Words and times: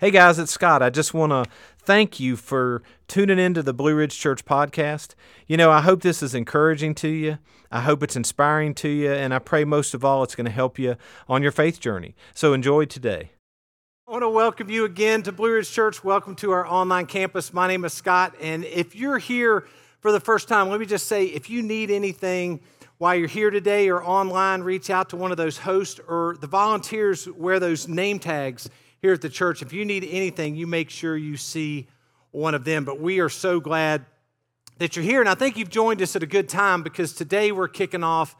Hey 0.00 0.10
guys, 0.10 0.38
it's 0.38 0.50
Scott. 0.50 0.82
I 0.82 0.88
just 0.88 1.12
want 1.12 1.30
to 1.30 1.44
thank 1.76 2.18
you 2.18 2.34
for 2.34 2.82
tuning 3.06 3.38
into 3.38 3.62
the 3.62 3.74
Blue 3.74 3.94
Ridge 3.94 4.18
Church 4.18 4.46
podcast. 4.46 5.14
You 5.46 5.58
know, 5.58 5.70
I 5.70 5.82
hope 5.82 6.00
this 6.00 6.22
is 6.22 6.34
encouraging 6.34 6.94
to 6.94 7.08
you. 7.08 7.36
I 7.70 7.82
hope 7.82 8.02
it's 8.02 8.16
inspiring 8.16 8.72
to 8.76 8.88
you, 8.88 9.12
and 9.12 9.34
I 9.34 9.40
pray 9.40 9.66
most 9.66 9.92
of 9.92 10.02
all 10.02 10.22
it's 10.22 10.34
going 10.34 10.46
to 10.46 10.50
help 10.50 10.78
you 10.78 10.96
on 11.28 11.42
your 11.42 11.52
faith 11.52 11.80
journey. 11.80 12.14
So 12.32 12.54
enjoy 12.54 12.86
today. 12.86 13.32
I 14.08 14.12
want 14.12 14.22
to 14.22 14.30
welcome 14.30 14.70
you 14.70 14.86
again 14.86 15.22
to 15.24 15.32
Blue 15.32 15.52
Ridge 15.52 15.70
Church. 15.70 16.02
Welcome 16.02 16.34
to 16.36 16.50
our 16.52 16.66
online 16.66 17.04
campus. 17.04 17.52
My 17.52 17.68
name 17.68 17.84
is 17.84 17.92
Scott, 17.92 18.34
and 18.40 18.64
if 18.64 18.96
you're 18.96 19.18
here 19.18 19.66
for 19.98 20.12
the 20.12 20.20
first 20.20 20.48
time, 20.48 20.70
let 20.70 20.80
me 20.80 20.86
just 20.86 21.08
say 21.08 21.26
if 21.26 21.50
you 21.50 21.60
need 21.60 21.90
anything 21.90 22.60
while 22.96 23.14
you're 23.14 23.28
here 23.28 23.50
today 23.50 23.90
or 23.90 24.02
online, 24.02 24.62
reach 24.62 24.88
out 24.88 25.10
to 25.10 25.16
one 25.16 25.30
of 25.30 25.36
those 25.36 25.58
hosts 25.58 26.00
or 26.08 26.38
the 26.40 26.46
volunteers 26.46 27.28
wear 27.28 27.60
those 27.60 27.86
name 27.86 28.18
tags 28.18 28.70
here 29.02 29.12
at 29.12 29.22
the 29.22 29.28
church. 29.28 29.62
If 29.62 29.72
you 29.72 29.84
need 29.84 30.04
anything, 30.04 30.56
you 30.56 30.66
make 30.66 30.90
sure 30.90 31.16
you 31.16 31.36
see 31.36 31.88
one 32.30 32.54
of 32.54 32.64
them. 32.64 32.84
But 32.84 33.00
we 33.00 33.20
are 33.20 33.28
so 33.28 33.60
glad 33.60 34.04
that 34.78 34.96
you're 34.96 35.04
here. 35.04 35.20
And 35.20 35.28
I 35.28 35.34
think 35.34 35.56
you've 35.56 35.70
joined 35.70 36.02
us 36.02 36.16
at 36.16 36.22
a 36.22 36.26
good 36.26 36.48
time 36.48 36.82
because 36.82 37.12
today 37.12 37.52
we're 37.52 37.68
kicking 37.68 38.04
off 38.04 38.36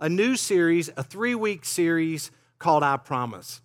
a 0.00 0.08
new 0.08 0.36
series, 0.36 0.90
a 0.96 1.02
three 1.02 1.34
week 1.34 1.64
series 1.64 2.30
called 2.58 2.82
I 2.82 2.96
Promise. 2.96 3.60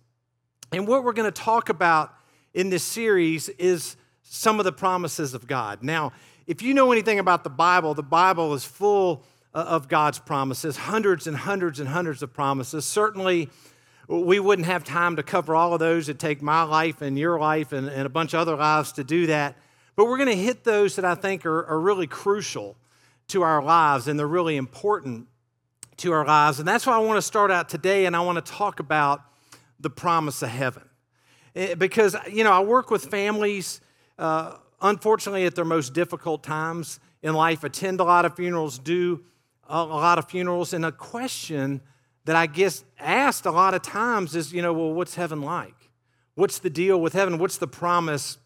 And 0.72 0.86
what 0.86 1.04
we're 1.04 1.12
going 1.12 1.30
to 1.30 1.42
talk 1.42 1.68
about 1.68 2.14
in 2.54 2.70
this 2.70 2.84
series 2.84 3.48
is 3.50 3.96
some 4.22 4.58
of 4.60 4.64
the 4.64 4.72
promises 4.72 5.34
of 5.34 5.46
God. 5.46 5.82
Now, 5.82 6.12
if 6.46 6.62
you 6.62 6.74
know 6.74 6.92
anything 6.92 7.18
about 7.18 7.44
the 7.44 7.50
Bible, 7.50 7.94
the 7.94 8.02
Bible 8.02 8.54
is 8.54 8.64
full 8.64 9.24
uh, 9.52 9.64
of 9.68 9.88
God's 9.88 10.18
promises, 10.18 10.76
hundreds 10.76 11.26
and 11.26 11.36
hundreds 11.36 11.80
and 11.80 11.88
hundreds 11.88 12.22
of 12.22 12.32
promises. 12.32 12.84
Certainly, 12.84 13.48
we 14.10 14.40
wouldn't 14.40 14.66
have 14.66 14.82
time 14.82 15.16
to 15.16 15.22
cover 15.22 15.54
all 15.54 15.72
of 15.72 15.78
those. 15.78 16.08
It'd 16.08 16.18
take 16.18 16.42
my 16.42 16.64
life 16.64 17.00
and 17.00 17.16
your 17.16 17.38
life 17.38 17.72
and, 17.72 17.88
and 17.88 18.06
a 18.06 18.08
bunch 18.08 18.34
of 18.34 18.40
other 18.40 18.56
lives 18.56 18.90
to 18.92 19.04
do 19.04 19.28
that. 19.28 19.56
But 19.94 20.06
we're 20.06 20.16
going 20.16 20.30
to 20.30 20.36
hit 20.36 20.64
those 20.64 20.96
that 20.96 21.04
I 21.04 21.14
think 21.14 21.46
are, 21.46 21.64
are 21.66 21.78
really 21.78 22.08
crucial 22.08 22.76
to 23.28 23.42
our 23.42 23.62
lives 23.62 24.08
and 24.08 24.18
they're 24.18 24.26
really 24.26 24.56
important 24.56 25.28
to 25.98 26.12
our 26.12 26.26
lives. 26.26 26.58
And 26.58 26.66
that's 26.66 26.86
why 26.86 26.94
I 26.94 26.98
want 26.98 27.18
to 27.18 27.22
start 27.22 27.52
out 27.52 27.68
today 27.68 28.06
and 28.06 28.16
I 28.16 28.20
want 28.20 28.44
to 28.44 28.52
talk 28.52 28.80
about 28.80 29.22
the 29.78 29.90
promise 29.90 30.42
of 30.42 30.48
heaven. 30.48 30.88
Eh, 31.54 31.76
because, 31.76 32.16
you 32.28 32.42
know, 32.42 32.52
I 32.52 32.60
work 32.60 32.90
with 32.90 33.04
families, 33.04 33.80
uh, 34.18 34.56
unfortunately, 34.82 35.46
at 35.46 35.54
their 35.54 35.64
most 35.64 35.94
difficult 35.94 36.42
times 36.42 36.98
in 37.22 37.34
life, 37.34 37.62
attend 37.62 38.00
a 38.00 38.04
lot 38.04 38.24
of 38.24 38.34
funerals, 38.34 38.76
do 38.76 39.24
a 39.68 39.84
lot 39.84 40.18
of 40.18 40.28
funerals, 40.28 40.72
and 40.72 40.84
a 40.84 40.90
question 40.90 41.80
that 42.24 42.36
I 42.36 42.46
guess 42.46 42.84
asked 42.98 43.46
a 43.46 43.50
lot 43.50 43.74
of 43.74 43.82
times 43.82 44.36
is, 44.36 44.52
you 44.52 44.62
know, 44.62 44.72
well, 44.72 44.92
what's 44.92 45.14
heaven 45.14 45.42
like? 45.42 45.90
What's 46.34 46.58
the 46.58 46.70
deal 46.70 47.00
with 47.00 47.12
heaven? 47.12 47.38
What's 47.38 47.58
the 47.58 47.66
promise 47.66 48.38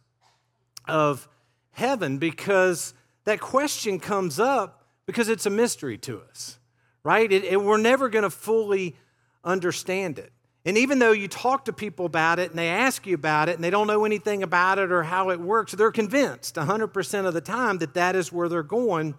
of 0.87 1.29
heaven? 1.73 2.19
Because 2.19 2.95
that 3.25 3.41
question 3.41 3.99
comes 3.99 4.39
up 4.39 4.87
because 5.07 5.29
it's 5.29 5.47
a 5.47 5.51
mystery 5.51 5.99
to 5.99 6.21
us, 6.21 6.59
right? 7.03 7.31
It, 7.31 7.45
it, 7.45 7.63
we're 7.63 7.79
never 7.79 8.09
going 8.09 8.23
to 8.23 8.31
fully 8.31 8.97
understand 9.45 10.19
it. 10.19 10.33
And 10.67 10.79
even 10.79 10.99
though 10.99 11.13
you 11.13 11.29
talk 11.29 11.67
to 11.67 11.73
people 11.73 12.07
about 12.07 12.39
it 12.39 12.51
and 12.51 12.59
they 12.59 12.69
ask 12.69 13.07
you 13.07 13.15
about 13.15 13.51
it 13.51 13.57
and 13.57 13.63
they 13.63 13.71
don't 13.71 13.87
know 13.87 14.07
anything 14.07 14.43
about 14.43 14.79
it 14.79 14.91
or 14.91 15.03
how 15.03 15.29
it 15.29 15.39
works, 15.39 15.73
they're 15.73 15.93
convinced 15.93 16.55
100% 16.55 17.27
of 17.27 17.35
the 17.35 17.41
time 17.43 17.79
that 17.79 17.95
that 17.95 18.17
is 18.17 18.33
where 18.33 18.49
they're 18.49 18.63
going 18.63 19.15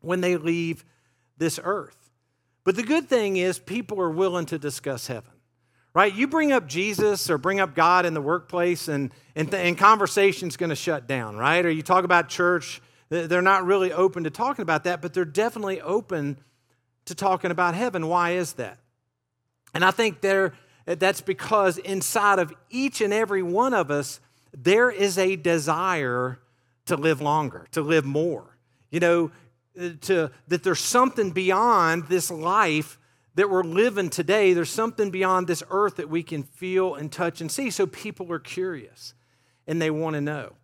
when 0.00 0.20
they 0.20 0.36
leave 0.36 0.84
this 1.38 1.58
earth. 1.62 2.05
But 2.66 2.74
the 2.74 2.82
good 2.82 3.08
thing 3.08 3.36
is, 3.36 3.60
people 3.60 4.00
are 4.00 4.10
willing 4.10 4.46
to 4.46 4.58
discuss 4.58 5.06
heaven, 5.06 5.30
right? 5.94 6.12
You 6.12 6.26
bring 6.26 6.50
up 6.50 6.66
Jesus 6.66 7.30
or 7.30 7.38
bring 7.38 7.60
up 7.60 7.76
God 7.76 8.04
in 8.04 8.12
the 8.12 8.20
workplace, 8.20 8.88
and, 8.88 9.12
and, 9.36 9.48
th- 9.48 9.64
and 9.64 9.78
conversation's 9.78 10.56
going 10.56 10.70
to 10.70 10.76
shut 10.76 11.06
down, 11.06 11.36
right? 11.36 11.64
Or 11.64 11.70
you 11.70 11.84
talk 11.84 12.02
about 12.04 12.28
church, 12.28 12.82
they're 13.08 13.40
not 13.40 13.64
really 13.64 13.92
open 13.92 14.24
to 14.24 14.30
talking 14.30 14.64
about 14.64 14.82
that, 14.82 15.00
but 15.00 15.14
they're 15.14 15.24
definitely 15.24 15.80
open 15.80 16.40
to 17.04 17.14
talking 17.14 17.52
about 17.52 17.76
heaven. 17.76 18.08
Why 18.08 18.32
is 18.32 18.54
that? 18.54 18.78
And 19.72 19.84
I 19.84 19.92
think 19.92 20.20
there, 20.20 20.52
that's 20.86 21.20
because 21.20 21.78
inside 21.78 22.40
of 22.40 22.52
each 22.68 23.00
and 23.00 23.12
every 23.12 23.44
one 23.44 23.74
of 23.74 23.92
us, 23.92 24.18
there 24.52 24.90
is 24.90 25.18
a 25.18 25.36
desire 25.36 26.40
to 26.86 26.96
live 26.96 27.20
longer, 27.20 27.68
to 27.70 27.80
live 27.80 28.04
more. 28.04 28.58
You 28.90 28.98
know, 28.98 29.30
to, 30.02 30.30
that 30.48 30.62
there's 30.62 30.80
something 30.80 31.30
beyond 31.30 32.08
this 32.08 32.30
life 32.30 32.98
that 33.34 33.50
we're 33.50 33.62
living 33.62 34.08
today. 34.08 34.54
There's 34.54 34.70
something 34.70 35.10
beyond 35.10 35.46
this 35.46 35.62
earth 35.70 35.96
that 35.96 36.08
we 36.08 36.22
can 36.22 36.42
feel 36.42 36.94
and 36.94 37.12
touch 37.12 37.40
and 37.40 37.50
see. 37.50 37.70
So 37.70 37.86
people 37.86 38.32
are 38.32 38.38
curious 38.38 39.14
and 39.66 39.80
they 39.80 39.90
want 39.90 40.14
to 40.14 40.20
know. 40.20 40.54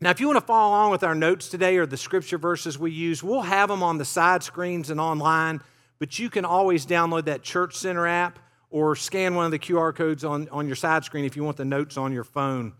Now, 0.00 0.10
if 0.10 0.20
you 0.20 0.26
want 0.26 0.38
to 0.38 0.44
follow 0.44 0.70
along 0.70 0.90
with 0.90 1.04
our 1.04 1.14
notes 1.14 1.48
today 1.48 1.76
or 1.76 1.86
the 1.86 1.96
scripture 1.96 2.36
verses 2.36 2.78
we 2.78 2.90
use, 2.90 3.22
we'll 3.22 3.42
have 3.42 3.68
them 3.68 3.82
on 3.82 3.98
the 3.98 4.04
side 4.04 4.42
screens 4.42 4.90
and 4.90 5.00
online, 5.00 5.60
but 5.98 6.18
you 6.18 6.28
can 6.28 6.44
always 6.44 6.84
download 6.84 7.26
that 7.26 7.42
Church 7.42 7.76
Center 7.76 8.06
app 8.06 8.38
or 8.70 8.96
scan 8.96 9.36
one 9.36 9.46
of 9.46 9.52
the 9.52 9.58
QR 9.58 9.94
codes 9.94 10.24
on, 10.24 10.48
on 10.50 10.66
your 10.66 10.76
side 10.76 11.04
screen 11.04 11.24
if 11.24 11.36
you 11.36 11.44
want 11.44 11.56
the 11.56 11.64
notes 11.64 11.96
on 11.96 12.12
your 12.12 12.24
phone 12.24 12.72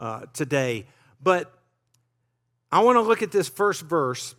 uh, 0.00 0.22
today. 0.32 0.84
But 1.22 1.52
I 2.72 2.80
want 2.80 2.96
to 2.96 3.02
look 3.02 3.22
at 3.22 3.30
this 3.30 3.48
first 3.48 3.82
verse 3.82 4.34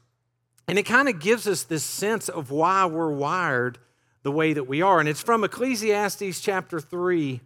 and 0.69 0.77
it 0.77 0.83
kind 0.83 1.09
of 1.09 1.19
gives 1.19 1.47
us 1.47 1.63
this 1.63 1.83
sense 1.83 2.29
of 2.29 2.51
why 2.51 2.85
we're 2.85 3.11
wired 3.11 3.79
the 4.21 4.31
way 4.31 4.53
that 4.53 4.65
we 4.65 4.83
are. 4.83 4.99
And 4.99 5.09
it's 5.09 5.23
from 5.23 5.43
Ecclesiastes 5.43 6.39
chapter 6.39 6.79
3, 6.79 7.41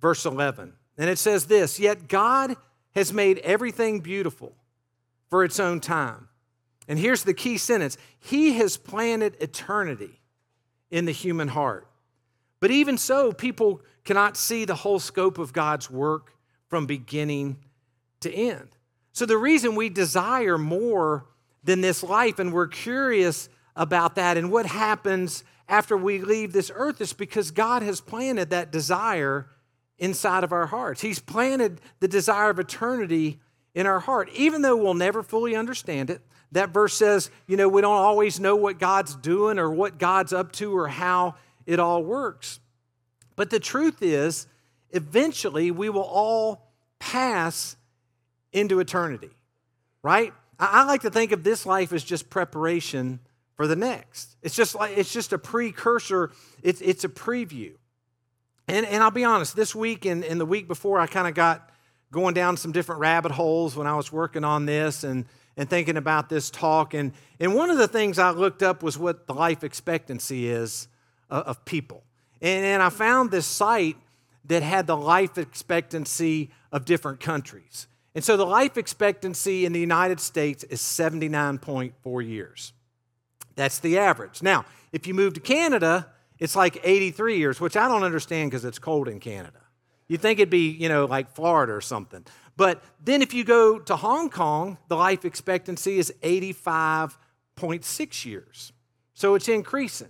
verse 0.00 0.24
11. 0.24 0.72
And 0.96 1.10
it 1.10 1.18
says 1.18 1.46
this 1.46 1.80
Yet 1.80 2.06
God 2.06 2.56
has 2.94 3.12
made 3.12 3.38
everything 3.38 3.98
beautiful 3.98 4.54
for 5.28 5.42
its 5.42 5.58
own 5.58 5.80
time. 5.80 6.28
And 6.86 7.00
here's 7.00 7.24
the 7.24 7.34
key 7.34 7.58
sentence 7.58 7.98
He 8.20 8.52
has 8.52 8.76
planted 8.76 9.36
eternity 9.40 10.20
in 10.88 11.04
the 11.04 11.12
human 11.12 11.48
heart. 11.48 11.88
But 12.60 12.70
even 12.70 12.96
so, 12.96 13.32
people 13.32 13.82
cannot 14.04 14.36
see 14.36 14.64
the 14.64 14.76
whole 14.76 15.00
scope 15.00 15.38
of 15.38 15.52
God's 15.52 15.90
work 15.90 16.32
from 16.68 16.86
beginning 16.86 17.56
to 18.20 18.32
end. 18.32 18.68
So 19.12 19.26
the 19.26 19.36
reason 19.36 19.74
we 19.74 19.88
desire 19.88 20.56
more 20.56 21.26
than 21.66 21.82
this 21.82 22.02
life. 22.02 22.38
And 22.38 22.52
we're 22.52 22.68
curious 22.68 23.48
about 23.76 24.14
that 24.14 24.38
and 24.38 24.50
what 24.50 24.64
happens 24.64 25.44
after 25.68 25.96
we 25.96 26.20
leave 26.20 26.52
this 26.52 26.70
earth 26.74 27.00
is 27.00 27.12
because 27.12 27.50
God 27.50 27.82
has 27.82 28.00
planted 28.00 28.50
that 28.50 28.72
desire 28.72 29.48
inside 29.98 30.44
of 30.44 30.52
our 30.52 30.66
hearts. 30.66 31.00
He's 31.00 31.18
planted 31.18 31.80
the 32.00 32.08
desire 32.08 32.50
of 32.50 32.58
eternity 32.58 33.40
in 33.74 33.86
our 33.86 34.00
heart, 34.00 34.30
even 34.34 34.62
though 34.62 34.76
we'll 34.76 34.94
never 34.94 35.22
fully 35.22 35.54
understand 35.54 36.08
it. 36.08 36.22
That 36.52 36.70
verse 36.70 36.94
says, 36.94 37.30
you 37.46 37.56
know, 37.56 37.68
we 37.68 37.82
don't 37.82 37.96
always 37.96 38.38
know 38.38 38.56
what 38.56 38.78
God's 38.78 39.16
doing 39.16 39.58
or 39.58 39.70
what 39.70 39.98
God's 39.98 40.32
up 40.32 40.52
to 40.52 40.76
or 40.76 40.88
how 40.88 41.34
it 41.66 41.80
all 41.80 42.02
works. 42.02 42.60
But 43.34 43.50
the 43.50 43.60
truth 43.60 44.02
is, 44.02 44.46
eventually 44.90 45.70
we 45.70 45.88
will 45.88 46.00
all 46.02 46.70
pass 46.98 47.76
into 48.52 48.80
eternity, 48.80 49.30
right? 50.02 50.32
I, 50.58 50.84
like 50.84 51.02
to 51.02 51.10
think 51.10 51.32
of 51.32 51.44
this 51.44 51.66
life 51.66 51.92
as 51.92 52.02
just 52.02 52.30
preparation 52.30 53.20
for 53.56 53.66
the 53.66 53.76
next. 53.76 54.36
It's 54.42 54.54
just 54.54 54.74
like 54.74 54.96
it's 54.96 55.12
just 55.12 55.32
a 55.32 55.38
precursor, 55.38 56.30
it's, 56.62 56.80
it's 56.80 57.04
a 57.04 57.08
preview. 57.08 57.74
And, 58.68 58.86
and 58.86 59.02
I'll 59.02 59.10
be 59.10 59.24
honest, 59.24 59.54
this 59.54 59.74
week 59.74 60.06
and, 60.06 60.24
and 60.24 60.40
the 60.40 60.46
week 60.46 60.66
before, 60.66 60.98
I 60.98 61.06
kind 61.06 61.28
of 61.28 61.34
got 61.34 61.70
going 62.10 62.34
down 62.34 62.56
some 62.56 62.72
different 62.72 63.00
rabbit 63.00 63.32
holes 63.32 63.76
when 63.76 63.86
I 63.86 63.94
was 63.94 64.10
working 64.10 64.44
on 64.44 64.66
this 64.66 65.04
and, 65.04 65.26
and 65.56 65.68
thinking 65.68 65.96
about 65.96 66.28
this 66.28 66.50
talk. 66.50 66.94
And, 66.94 67.12
and 67.38 67.54
one 67.54 67.70
of 67.70 67.78
the 67.78 67.88
things 67.88 68.18
I 68.18 68.30
looked 68.30 68.62
up 68.62 68.82
was 68.82 68.98
what 68.98 69.26
the 69.26 69.34
life 69.34 69.62
expectancy 69.62 70.48
is 70.48 70.88
of, 71.30 71.44
of 71.44 71.64
people. 71.64 72.02
And, 72.40 72.64
and 72.64 72.82
I 72.82 72.88
found 72.88 73.30
this 73.30 73.46
site 73.46 73.96
that 74.46 74.62
had 74.62 74.86
the 74.86 74.96
life 74.96 75.38
expectancy 75.38 76.50
of 76.72 76.84
different 76.84 77.20
countries. 77.20 77.86
And 78.16 78.24
so 78.24 78.36
the 78.38 78.46
life 78.46 78.78
expectancy 78.78 79.66
in 79.66 79.74
the 79.74 79.78
United 79.78 80.20
States 80.20 80.64
is 80.64 80.80
79.4 80.80 82.26
years. 82.26 82.72
That's 83.56 83.78
the 83.78 83.98
average. 83.98 84.42
Now, 84.42 84.64
if 84.90 85.06
you 85.06 85.12
move 85.12 85.34
to 85.34 85.40
Canada, 85.40 86.06
it's 86.38 86.56
like 86.56 86.80
83 86.82 87.36
years, 87.36 87.60
which 87.60 87.76
I 87.76 87.88
don't 87.88 88.04
understand 88.04 88.50
because 88.50 88.64
it's 88.64 88.78
cold 88.78 89.06
in 89.06 89.20
Canada. 89.20 89.58
You'd 90.08 90.22
think 90.22 90.38
it'd 90.38 90.48
be, 90.48 90.70
you 90.70 90.88
know, 90.88 91.04
like 91.04 91.34
Florida 91.34 91.74
or 91.74 91.82
something. 91.82 92.24
But 92.56 92.82
then 93.04 93.20
if 93.20 93.34
you 93.34 93.44
go 93.44 93.78
to 93.80 93.96
Hong 93.96 94.30
Kong, 94.30 94.78
the 94.88 94.96
life 94.96 95.26
expectancy 95.26 95.98
is 95.98 96.10
85.6 96.22 98.24
years. 98.24 98.72
So 99.12 99.34
it's 99.34 99.48
increasing. 99.48 100.08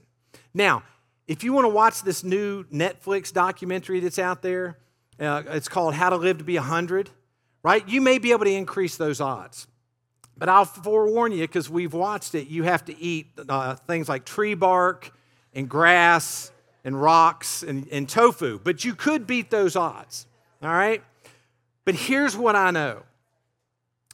Now, 0.55 0.85
if 1.27 1.43
you 1.43 1.53
want 1.53 1.65
to 1.65 1.71
watch 1.71 2.03
this 2.03 2.23
new 2.23 2.63
Netflix 2.67 3.33
documentary 3.33 3.99
that's 3.99 4.21
out 4.21 4.43
there, 4.43 4.79
uh, 5.19 5.43
it's 5.49 5.69
called 5.69 5.95
How 5.95 6.11
to 6.11 6.17
Live 6.17 6.39
to 6.39 6.45
Be 6.45 6.55
100 6.55 7.11
right? 7.67 7.89
You 7.89 8.01
may 8.01 8.19
be 8.19 8.31
able 8.31 8.45
to 8.45 8.53
increase 8.53 8.97
those 8.97 9.21
odds. 9.21 9.67
But 10.39 10.49
I'll 10.49 10.65
forewarn 10.65 11.33
you, 11.33 11.41
because 11.41 11.69
we've 11.69 11.95
watched 11.95 12.37
it, 12.37 12.47
you 12.47 12.63
have 12.63 12.85
to 12.85 12.97
eat 12.97 13.27
uh, 13.49 13.75
things 13.75 14.09
like 14.09 14.25
tree 14.25 14.55
bark 14.55 15.13
and 15.53 15.69
grass 15.69 16.53
and 16.85 17.03
rocks 17.03 17.65
and, 17.65 17.89
and 17.91 18.09
tofu. 18.09 18.61
But 18.63 18.85
you 18.85 18.95
could 18.95 19.27
beat 19.27 19.51
those 19.51 19.75
odds, 19.75 20.27
all 20.63 20.69
right? 20.69 21.03
But 21.85 21.97
here's 21.97 22.37
what 22.37 22.55
I 22.55 22.71
know 22.71 23.03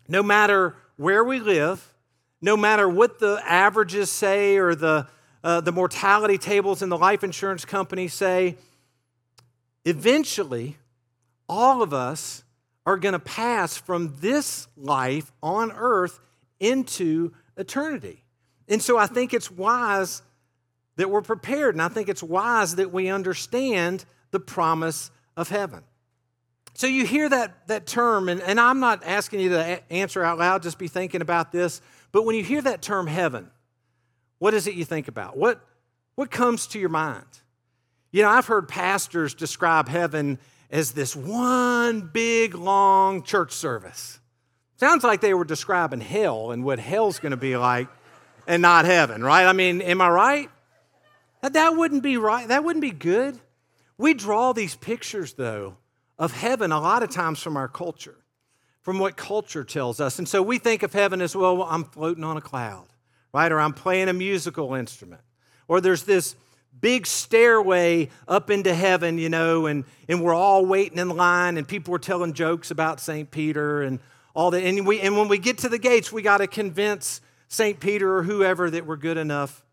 no 0.09 0.23
matter 0.23 0.75
where 0.97 1.23
we 1.23 1.39
live, 1.39 1.93
no 2.41 2.57
matter 2.57 2.89
what 2.89 3.19
the 3.19 3.39
averages 3.45 4.11
say 4.11 4.57
or 4.57 4.75
the, 4.75 5.07
uh, 5.45 5.61
the 5.61 5.73
mortality 5.73 6.39
tables 6.39 6.81
in 6.81 6.89
the 6.89 6.97
life 6.97 7.23
insurance 7.23 7.67
company 7.67 8.09
say, 8.09 8.57
eventually, 9.85 10.79
all 11.51 11.83
of 11.83 11.93
us 11.93 12.45
are 12.85 12.97
going 12.97 13.13
to 13.13 13.19
pass 13.19 13.77
from 13.77 14.17
this 14.21 14.67
life 14.77 15.33
on 15.43 15.73
earth 15.73 16.19
into 16.59 17.33
eternity. 17.57 18.25
And 18.69 18.83
so 18.83 18.97
I 18.99 19.07
think 19.07 19.35
it's 19.35 19.51
wise 19.51 20.23
that 20.97 21.11
we're 21.11 21.23
prepared, 21.23 21.75
and 21.75 21.83
I 21.83 21.89
think 21.89 22.09
it's 22.09 22.23
wise 22.23 22.77
that 22.77 22.93
we 22.93 23.09
understand 23.09 24.05
the 24.31 24.41
promise 24.41 25.11
of 25.37 25.49
heaven. 25.49 25.83
So 26.75 26.87
you 26.87 27.05
hear 27.05 27.29
that, 27.29 27.67
that 27.69 27.87
term, 27.87 28.29
and, 28.29 28.41
and 28.41 28.59
I'm 28.59 28.81
not 28.81 29.05
asking 29.05 29.41
you 29.41 29.51
to 29.51 29.93
answer 29.93 30.25
out 30.25 30.39
loud, 30.39 30.63
just 30.63 30.79
be 30.79 30.89
thinking 30.89 31.21
about 31.21 31.53
this. 31.53 31.81
But 32.13 32.25
when 32.25 32.35
you 32.35 32.43
hear 32.43 32.63
that 32.63 32.83
term 32.83 33.07
heaven, 33.07 33.51
what 34.39 34.55
is 34.55 34.67
it 34.67 34.75
you 34.75 34.85
think 34.85 35.09
about? 35.09 35.37
What, 35.37 35.61
what 36.15 36.31
comes 36.31 36.67
to 36.69 36.79
your 36.79 36.89
mind? 36.89 37.27
You 38.11 38.23
know, 38.23 38.29
I've 38.29 38.47
heard 38.47 38.69
pastors 38.69 39.35
describe 39.35 39.89
heaven 39.89 40.39
as 40.73 40.93
this 40.93 41.15
one 41.15 42.01
big, 42.01 42.55
long 42.55 43.23
church 43.23 43.53
service. 43.53 44.19
Sounds 44.77 45.05
like 45.05 45.21
they 45.21 45.35
were 45.35 45.45
describing 45.45 46.01
hell 46.01 46.51
and 46.51 46.65
what 46.65 46.79
hell's 46.81 47.21
going 47.21 47.31
to 47.31 47.37
be 47.37 47.57
like 47.57 47.87
and 48.49 48.63
not 48.63 48.87
heaven, 48.87 49.23
right? 49.23 49.47
I 49.47 49.53
mean, 49.53 49.83
am 49.83 50.01
I 50.01 50.09
right? 50.09 50.51
That 51.43 51.77
wouldn't 51.77 52.03
be 52.03 52.17
right. 52.17 52.49
That 52.49 52.65
wouldn't 52.65 52.81
be 52.81 52.91
good. 52.91 53.39
We 53.99 54.15
draw 54.15 54.53
these 54.53 54.75
pictures, 54.75 55.35
though, 55.35 55.77
of 56.19 56.33
heaven 56.33 56.73
a 56.73 56.81
lot 56.81 57.03
of 57.03 57.11
times 57.11 57.41
from 57.41 57.57
our 57.57 57.69
culture, 57.69 58.17
from 58.81 58.99
what 58.99 59.17
culture 59.17 59.65
tells 59.65 60.01
us. 60.01 60.19
And 60.19 60.29
so 60.29 60.43
we 60.43 60.59
think 60.59 60.83
of 60.83 60.93
heaven 60.93 61.21
as 61.21 61.37
well, 61.37 61.63
I'm 61.63 61.85
floating 61.85 62.25
on 62.25 62.37
a 62.37 62.41
cloud, 62.41 62.87
right? 63.33 63.53
Or 63.53 63.61
I'm 63.61 63.75
playing 63.75 64.09
a 64.09 64.13
musical 64.13 64.75
instrument. 64.75 65.23
Or 65.69 65.81
there's 65.81 66.05
this 66.05 66.35
big 66.83 67.07
stairway 67.07 68.11
up 68.29 68.51
into 68.51 68.75
heaven, 68.75 69.17
you 69.17 69.31
know, 69.31 69.65
and, 69.65 69.85
and 70.09 70.23
we're 70.23 70.35
all 70.35 70.67
waiting 70.67 70.99
in 70.99 71.09
line, 71.09 71.57
and 71.57 71.67
people 71.67 71.95
are 71.95 71.99
telling 71.99 72.35
jokes 72.35 72.71
about 72.71 73.01
St. 73.01 73.31
Peter 73.31 73.81
and 73.81 74.01
all 74.35 74.51
that. 74.51 74.63
And, 74.63 74.87
we, 74.87 75.01
and 75.01 75.17
when 75.17 75.29
we 75.29 75.39
get 75.39 75.59
to 75.59 75.71
the 75.71 75.79
gates, 75.79 76.13
we 76.13 76.21
got 76.21 76.39
to 76.39 76.47
convince 76.47 77.23
St. 77.49 77.81
Peter 77.81 78.19
or 78.19 78.25
whoever 78.25 78.69
that 78.69 78.85
we're 78.85 78.97
good 78.97 79.17
enough 79.17 79.65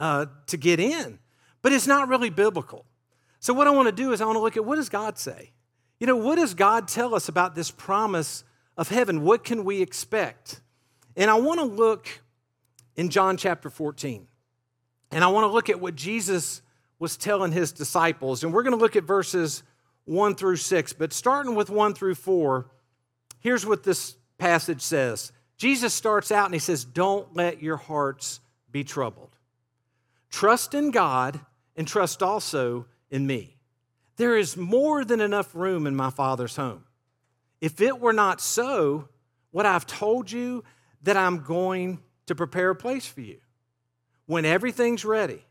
uh, 0.00 0.26
to 0.46 0.56
get 0.56 0.80
in. 0.80 1.18
But 1.60 1.72
it's 1.72 1.86
not 1.86 2.08
really 2.08 2.30
biblical. 2.30 2.86
So, 3.40 3.52
what 3.52 3.66
I 3.66 3.70
want 3.70 3.86
to 3.86 3.92
do 3.92 4.12
is 4.12 4.20
I 4.20 4.24
want 4.24 4.36
to 4.36 4.40
look 4.40 4.56
at 4.56 4.64
what 4.64 4.76
does 4.76 4.88
God 4.88 5.18
say? 5.18 5.50
You 5.98 6.06
know, 6.06 6.16
what 6.16 6.36
does 6.36 6.54
God 6.54 6.88
tell 6.88 7.14
us 7.14 7.28
about 7.28 7.54
this 7.54 7.70
promise 7.70 8.44
of 8.76 8.88
heaven? 8.88 9.22
What 9.22 9.44
can 9.44 9.64
we 9.64 9.82
expect? 9.82 10.60
And 11.16 11.30
I 11.30 11.34
want 11.34 11.60
to 11.60 11.66
look 11.66 12.08
in 12.96 13.08
John 13.10 13.36
chapter 13.36 13.70
14. 13.70 14.26
And 15.12 15.22
I 15.22 15.28
want 15.28 15.44
to 15.44 15.52
look 15.52 15.68
at 15.68 15.80
what 15.80 15.94
Jesus 15.94 16.62
was 16.98 17.16
telling 17.16 17.52
his 17.52 17.72
disciples. 17.72 18.42
And 18.42 18.52
we're 18.52 18.62
going 18.62 18.76
to 18.76 18.80
look 18.80 18.96
at 18.96 19.04
verses 19.04 19.62
1 20.06 20.34
through 20.34 20.56
6. 20.56 20.92
But 20.94 21.12
starting 21.12 21.54
with 21.54 21.70
1 21.70 21.94
through 21.94 22.14
4, 22.14 22.66
here's 23.40 23.66
what 23.66 23.82
this 23.82 24.16
passage 24.38 24.80
says 24.80 25.32
Jesus 25.58 25.94
starts 25.94 26.32
out 26.32 26.46
and 26.46 26.54
he 26.54 26.60
says, 26.60 26.84
Don't 26.84 27.36
let 27.36 27.62
your 27.62 27.76
hearts 27.76 28.40
be 28.70 28.84
troubled. 28.84 29.36
Trust 30.30 30.74
in 30.74 30.90
God 30.90 31.38
and 31.76 31.86
trust 31.86 32.22
also 32.22 32.86
in 33.10 33.26
me. 33.26 33.56
There 34.16 34.36
is 34.36 34.56
more 34.56 35.04
than 35.04 35.20
enough 35.20 35.54
room 35.54 35.86
in 35.86 35.94
my 35.94 36.10
Father's 36.10 36.56
home. 36.56 36.84
If 37.60 37.80
it 37.80 38.00
were 38.00 38.12
not 38.12 38.40
so, 38.40 39.08
what 39.50 39.66
I've 39.66 39.86
told 39.86 40.30
you 40.30 40.64
that 41.02 41.16
I'm 41.16 41.44
going 41.44 42.00
to 42.26 42.34
prepare 42.34 42.70
a 42.70 42.76
place 42.76 43.06
for 43.06 43.20
you. 43.20 43.38
When 44.32 44.46
everything's 44.46 45.04
ready, 45.04 45.44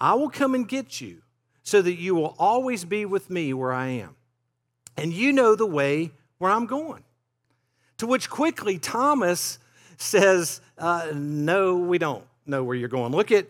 I 0.00 0.14
will 0.14 0.30
come 0.30 0.54
and 0.54 0.66
get 0.66 0.98
you 0.98 1.18
so 1.62 1.82
that 1.82 1.96
you 1.96 2.14
will 2.14 2.34
always 2.38 2.86
be 2.86 3.04
with 3.04 3.28
me 3.28 3.52
where 3.52 3.70
I 3.70 3.88
am. 3.88 4.16
And 4.96 5.12
you 5.12 5.30
know 5.30 5.54
the 5.54 5.66
way 5.66 6.10
where 6.38 6.50
I'm 6.50 6.64
going. 6.64 7.04
To 7.98 8.06
which 8.06 8.30
quickly 8.30 8.78
Thomas 8.78 9.58
says, 9.98 10.62
uh, 10.78 11.08
No, 11.14 11.76
we 11.76 11.98
don't 11.98 12.24
know 12.46 12.64
where 12.64 12.74
you're 12.74 12.88
going. 12.88 13.12
Look 13.12 13.30
at 13.30 13.46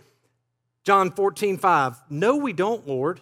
John 0.82 1.12
14, 1.12 1.56
5. 1.56 2.03
No, 2.11 2.35
we 2.35 2.53
don't, 2.53 2.85
Lord. 2.85 3.21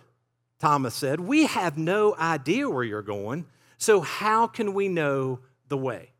Thomas 0.59 0.95
said, 0.95 1.21
We 1.21 1.45
have 1.45 1.77
no 1.77 2.17
idea 2.17 2.71
where 2.71 2.83
you're 2.83 3.03
going, 3.03 3.45
so 3.77 4.01
how 4.01 4.47
can 4.47 4.73
we 4.73 4.89
know 4.89 5.41
the 5.69 5.77
way? 5.77 6.13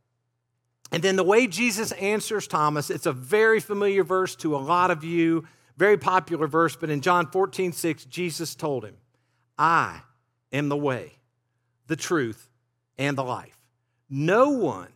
And 0.93 1.03
then 1.03 1.17
the 1.17 1.25
way 1.25 1.47
Jesus 1.47 1.91
answers 1.93 2.47
Thomas, 2.47 2.91
it's 2.91 3.07
a 3.07 3.13
very 3.13 3.61
familiar 3.61 4.05
verse 4.05 4.37
to 4.37 4.55
a 4.55 4.59
lot 4.59 4.91
of 4.91 5.03
you, 5.03 5.45
very 5.79 5.97
popular 5.97 6.47
verse, 6.47 6.77
but 6.77 6.91
in 6.91 7.01
John 7.01 7.27
14, 7.27 7.73
6, 7.73 8.05
Jesus 8.05 8.55
told 8.55 8.85
him, 8.85 8.97
I 9.59 10.03
am 10.53 10.69
the 10.69 10.77
way, 10.77 11.15
the 11.87 11.97
truth, 11.97 12.51
and 12.99 13.17
the 13.17 13.25
life. 13.25 13.57
No 14.11 14.51
one 14.51 14.89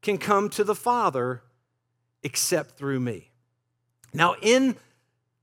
can 0.00 0.16
come 0.16 0.48
to 0.50 0.62
the 0.62 0.76
Father 0.76 1.42
except 2.22 2.78
through 2.78 3.00
me. 3.00 3.32
Now, 4.14 4.36
in 4.40 4.76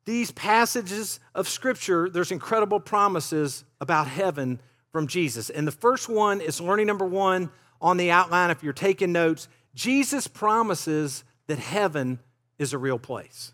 these 0.06 0.32
passages 0.32 1.20
of 1.36 1.50
Scripture, 1.50 2.10
there's 2.10 2.32
incredible 2.32 2.80
promises 2.80 3.66
about 3.82 4.08
heaven 4.08 4.62
from 4.92 5.08
Jesus. 5.08 5.50
And 5.50 5.68
the 5.68 5.72
first 5.72 6.08
one 6.08 6.40
is 6.40 6.62
learning 6.62 6.88
number 6.88 7.06
one 7.06 7.52
on 7.82 7.98
the 7.98 8.12
outline. 8.12 8.50
If 8.50 8.64
you're 8.64 8.74
taking 8.74 9.12
notes, 9.12 9.48
Jesus 9.80 10.28
promises 10.28 11.24
that 11.48 11.58
heaven 11.58 12.20
is 12.58 12.74
a 12.74 12.78
real 12.78 13.00
place. 13.00 13.54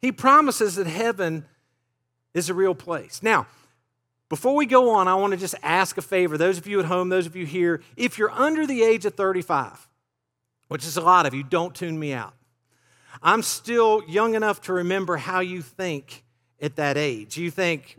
He 0.00 0.10
promises 0.10 0.76
that 0.76 0.86
heaven 0.86 1.44
is 2.32 2.48
a 2.48 2.54
real 2.54 2.74
place. 2.74 3.22
Now, 3.22 3.46
before 4.30 4.56
we 4.56 4.64
go 4.64 4.88
on, 4.88 5.06
I 5.06 5.16
want 5.16 5.34
to 5.34 5.36
just 5.36 5.54
ask 5.62 5.98
a 5.98 6.02
favor. 6.02 6.38
Those 6.38 6.56
of 6.56 6.66
you 6.66 6.80
at 6.80 6.86
home, 6.86 7.10
those 7.10 7.26
of 7.26 7.36
you 7.36 7.44
here, 7.44 7.82
if 7.94 8.16
you're 8.16 8.30
under 8.30 8.66
the 8.66 8.82
age 8.82 9.04
of 9.04 9.16
35, 9.16 9.86
which 10.68 10.86
is 10.86 10.96
a 10.96 11.02
lot 11.02 11.26
of 11.26 11.34
you, 11.34 11.42
don't 11.42 11.74
tune 11.74 11.98
me 11.98 12.14
out. 12.14 12.32
I'm 13.22 13.42
still 13.42 14.02
young 14.08 14.34
enough 14.34 14.62
to 14.62 14.72
remember 14.72 15.18
how 15.18 15.40
you 15.40 15.60
think 15.60 16.24
at 16.58 16.76
that 16.76 16.96
age. 16.96 17.36
You 17.36 17.50
think, 17.50 17.96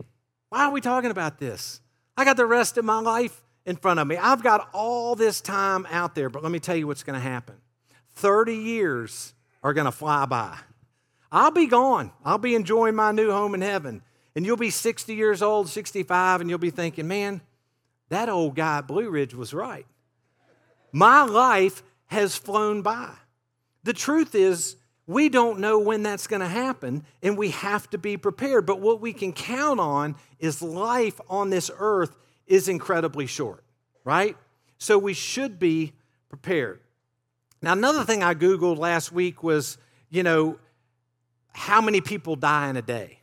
why 0.48 0.64
are 0.64 0.72
we 0.72 0.80
talking 0.80 1.12
about 1.12 1.38
this? 1.38 1.80
I 2.16 2.24
got 2.24 2.36
the 2.36 2.44
rest 2.44 2.76
of 2.76 2.84
my 2.84 2.98
life 2.98 3.40
in 3.66 3.76
front 3.76 4.00
of 4.00 4.06
me. 4.06 4.16
I've 4.16 4.42
got 4.42 4.68
all 4.72 5.14
this 5.14 5.40
time 5.40 5.86
out 5.90 6.14
there, 6.14 6.28
but 6.28 6.42
let 6.42 6.52
me 6.52 6.58
tell 6.58 6.76
you 6.76 6.86
what's 6.86 7.02
going 7.02 7.18
to 7.18 7.28
happen 7.28 7.56
30 8.14 8.54
years 8.54 9.34
are 9.62 9.72
going 9.72 9.86
to 9.86 9.92
fly 9.92 10.26
by. 10.26 10.58
I'll 11.32 11.50
be 11.50 11.66
gone. 11.66 12.12
I'll 12.24 12.38
be 12.38 12.54
enjoying 12.54 12.94
my 12.94 13.12
new 13.12 13.30
home 13.30 13.54
in 13.54 13.60
heaven. 13.60 14.02
And 14.34 14.46
you'll 14.46 14.56
be 14.56 14.70
60 14.70 15.14
years 15.14 15.42
old, 15.42 15.68
65, 15.68 16.40
and 16.40 16.48
you'll 16.48 16.58
be 16.58 16.70
thinking, 16.70 17.08
man, 17.08 17.40
that 18.08 18.28
old 18.28 18.56
guy 18.56 18.78
at 18.78 18.88
Blue 18.88 19.08
Ridge 19.10 19.34
was 19.34 19.54
right. 19.54 19.86
My 20.92 21.22
life 21.22 21.82
has 22.06 22.36
flown 22.36 22.82
by. 22.82 23.10
The 23.84 23.92
truth 23.92 24.34
is, 24.34 24.76
we 25.06 25.28
don't 25.28 25.60
know 25.60 25.78
when 25.78 26.02
that's 26.02 26.26
going 26.26 26.40
to 26.40 26.48
happen, 26.48 27.04
and 27.22 27.36
we 27.36 27.50
have 27.50 27.88
to 27.90 27.98
be 27.98 28.16
prepared. 28.16 28.66
But 28.66 28.80
what 28.80 29.00
we 29.00 29.12
can 29.12 29.32
count 29.32 29.80
on 29.80 30.16
is 30.38 30.62
life 30.62 31.20
on 31.28 31.50
this 31.50 31.70
earth 31.78 32.16
is 32.50 32.68
incredibly 32.68 33.26
short, 33.26 33.64
right? 34.04 34.36
So 34.76 34.98
we 34.98 35.14
should 35.14 35.58
be 35.58 35.92
prepared. 36.28 36.80
Now, 37.62 37.72
another 37.72 38.04
thing 38.04 38.22
I 38.22 38.34
Googled 38.34 38.76
last 38.76 39.12
week 39.12 39.42
was, 39.42 39.78
you 40.10 40.22
know, 40.22 40.58
how 41.52 41.80
many 41.80 42.00
people 42.00 42.34
die 42.36 42.68
in 42.68 42.76
a 42.76 42.82
day? 42.82 43.20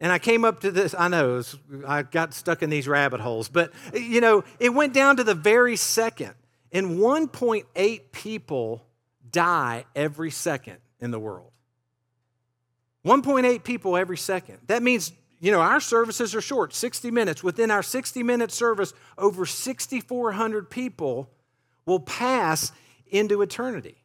And 0.00 0.12
I 0.12 0.20
came 0.20 0.44
up 0.44 0.60
to 0.60 0.70
this, 0.70 0.94
I 0.96 1.08
know, 1.08 1.34
was, 1.34 1.58
I 1.86 2.02
got 2.02 2.32
stuck 2.32 2.62
in 2.62 2.70
these 2.70 2.86
rabbit 2.86 3.20
holes, 3.20 3.48
but, 3.48 3.72
you 3.92 4.20
know, 4.20 4.44
it 4.60 4.68
went 4.68 4.94
down 4.94 5.16
to 5.16 5.24
the 5.24 5.34
very 5.34 5.74
second. 5.76 6.34
And 6.70 6.98
1.8 6.98 8.12
people 8.12 8.84
die 9.28 9.86
every 9.96 10.30
second 10.30 10.76
in 11.00 11.10
the 11.10 11.18
world. 11.18 11.50
1.8 13.04 13.64
people 13.64 13.96
every 13.96 14.18
second. 14.18 14.58
That 14.66 14.82
means, 14.82 15.12
you 15.40 15.52
know, 15.52 15.60
our 15.60 15.80
services 15.80 16.34
are 16.34 16.40
short, 16.40 16.74
60 16.74 17.10
minutes. 17.10 17.42
Within 17.42 17.70
our 17.70 17.82
60 17.82 18.22
minute 18.22 18.50
service, 18.50 18.92
over 19.16 19.46
6,400 19.46 20.70
people 20.70 21.30
will 21.86 22.00
pass 22.00 22.72
into 23.08 23.40
eternity. 23.42 23.96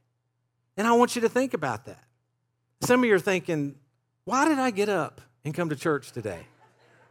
And 0.78 0.88
I 0.88 0.94
want 0.94 1.16
you 1.16 1.22
to 1.22 1.30
think 1.30 1.54
about 1.54 1.86
that. 1.86 2.04
Some 2.82 3.02
of 3.02 3.06
you 3.06 3.16
are 3.16 3.20
thinking, 3.20 3.76
why 4.26 4.48
did 4.48 4.60
I 4.60 4.72
get 4.72 4.90
up 4.90 5.22
and 5.44 5.54
come 5.54 5.70
to 5.70 5.76
church 5.76 6.12
today? 6.12 6.46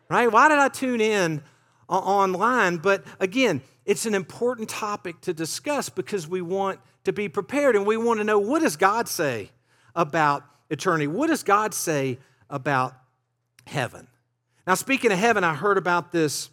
Right? 0.09 0.31
Why 0.31 0.49
did 0.49 0.59
I 0.59 0.69
tune 0.69 1.01
in 1.01 1.43
uh, 1.89 1.93
online? 1.93 2.77
But 2.77 3.05
again, 3.21 3.61
it's 3.85 4.07
an 4.07 4.15
important 4.15 4.69
topic 4.69 5.21
to 5.23 5.35
discuss 5.35 5.89
because 5.89 6.29
we 6.29 6.43
want 6.43 6.81
to 7.05 7.13
be 7.13 7.29
prepared 7.29 7.75
and 7.75 7.87
we 7.87 7.97
want 7.97 8.21
to 8.21 8.25
know 8.25 8.39
what 8.39 8.63
does 8.63 8.77
God 8.77 9.09
say 9.09 9.51
about 9.95 10.45
eternity? 10.71 11.07
What 11.07 11.29
does 11.29 11.43
God 11.43 11.75
say 11.75 12.19
about 12.49 12.95
heaven? 13.67 14.09
Now, 14.67 14.75
speaking 14.75 15.11
of 15.11 15.19
heaven, 15.19 15.45
I 15.45 15.55
heard 15.55 15.79
about 15.79 16.13
this 16.13 16.51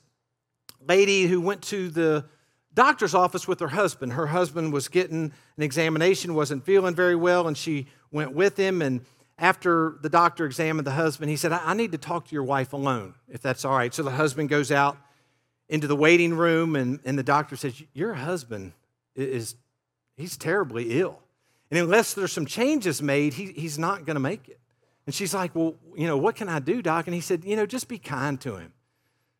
lady 0.87 1.27
who 1.27 1.41
went 1.41 1.61
to 1.63 1.89
the 1.89 2.25
doctor's 2.73 3.13
office 3.13 3.47
with 3.47 3.59
her 3.59 3.67
husband. 3.67 4.13
Her 4.13 4.27
husband 4.27 4.73
was 4.73 4.87
getting 4.87 5.31
an 5.57 5.63
examination, 5.63 6.33
wasn't 6.33 6.65
feeling 6.65 6.95
very 6.95 7.15
well, 7.15 7.47
and 7.47 7.57
she 7.57 7.87
went 8.11 8.33
with 8.33 8.57
him. 8.57 8.81
And 8.81 9.01
after 9.37 9.97
the 10.01 10.09
doctor 10.09 10.45
examined 10.45 10.87
the 10.87 10.91
husband, 10.91 11.29
he 11.29 11.35
said, 11.35 11.51
I, 11.51 11.73
need 11.73 11.91
to 11.91 11.97
talk 11.97 12.27
to 12.27 12.33
your 12.33 12.43
wife 12.43 12.73
alone, 12.73 13.15
if 13.27 13.41
that's 13.41 13.65
all 13.65 13.77
right. 13.77 13.93
So 13.93 14.03
the 14.03 14.11
husband 14.11 14.49
goes 14.49 14.71
out 14.71 14.97
into 15.67 15.87
the 15.87 15.95
waiting 15.95 16.33
room, 16.33 16.75
and, 16.75 16.99
and 17.05 17.17
the 17.17 17.23
doctor 17.23 17.55
says, 17.55 17.81
Your 17.93 18.15
husband 18.15 18.73
is, 19.15 19.55
he's 20.17 20.37
terribly 20.37 20.99
ill. 20.99 21.19
And 21.69 21.79
unless 21.79 22.13
there's 22.13 22.31
some 22.31 22.45
changes 22.45 23.01
made, 23.01 23.33
he, 23.35 23.51
he's 23.51 23.77
not 23.77 24.05
going 24.05 24.15
to 24.15 24.21
make 24.21 24.49
it. 24.49 24.59
And 25.05 25.15
she's 25.15 25.33
like, 25.33 25.55
Well, 25.55 25.75
you 25.95 26.07
know, 26.07 26.17
what 26.17 26.35
can 26.35 26.49
I 26.49 26.59
do, 26.59 26.81
doc? 26.81 27.07
And 27.07 27.13
he 27.13 27.21
said, 27.21 27.43
You 27.45 27.55
know, 27.55 27.65
just 27.65 27.87
be 27.87 27.97
kind 27.97 28.39
to 28.41 28.57
him. 28.57 28.73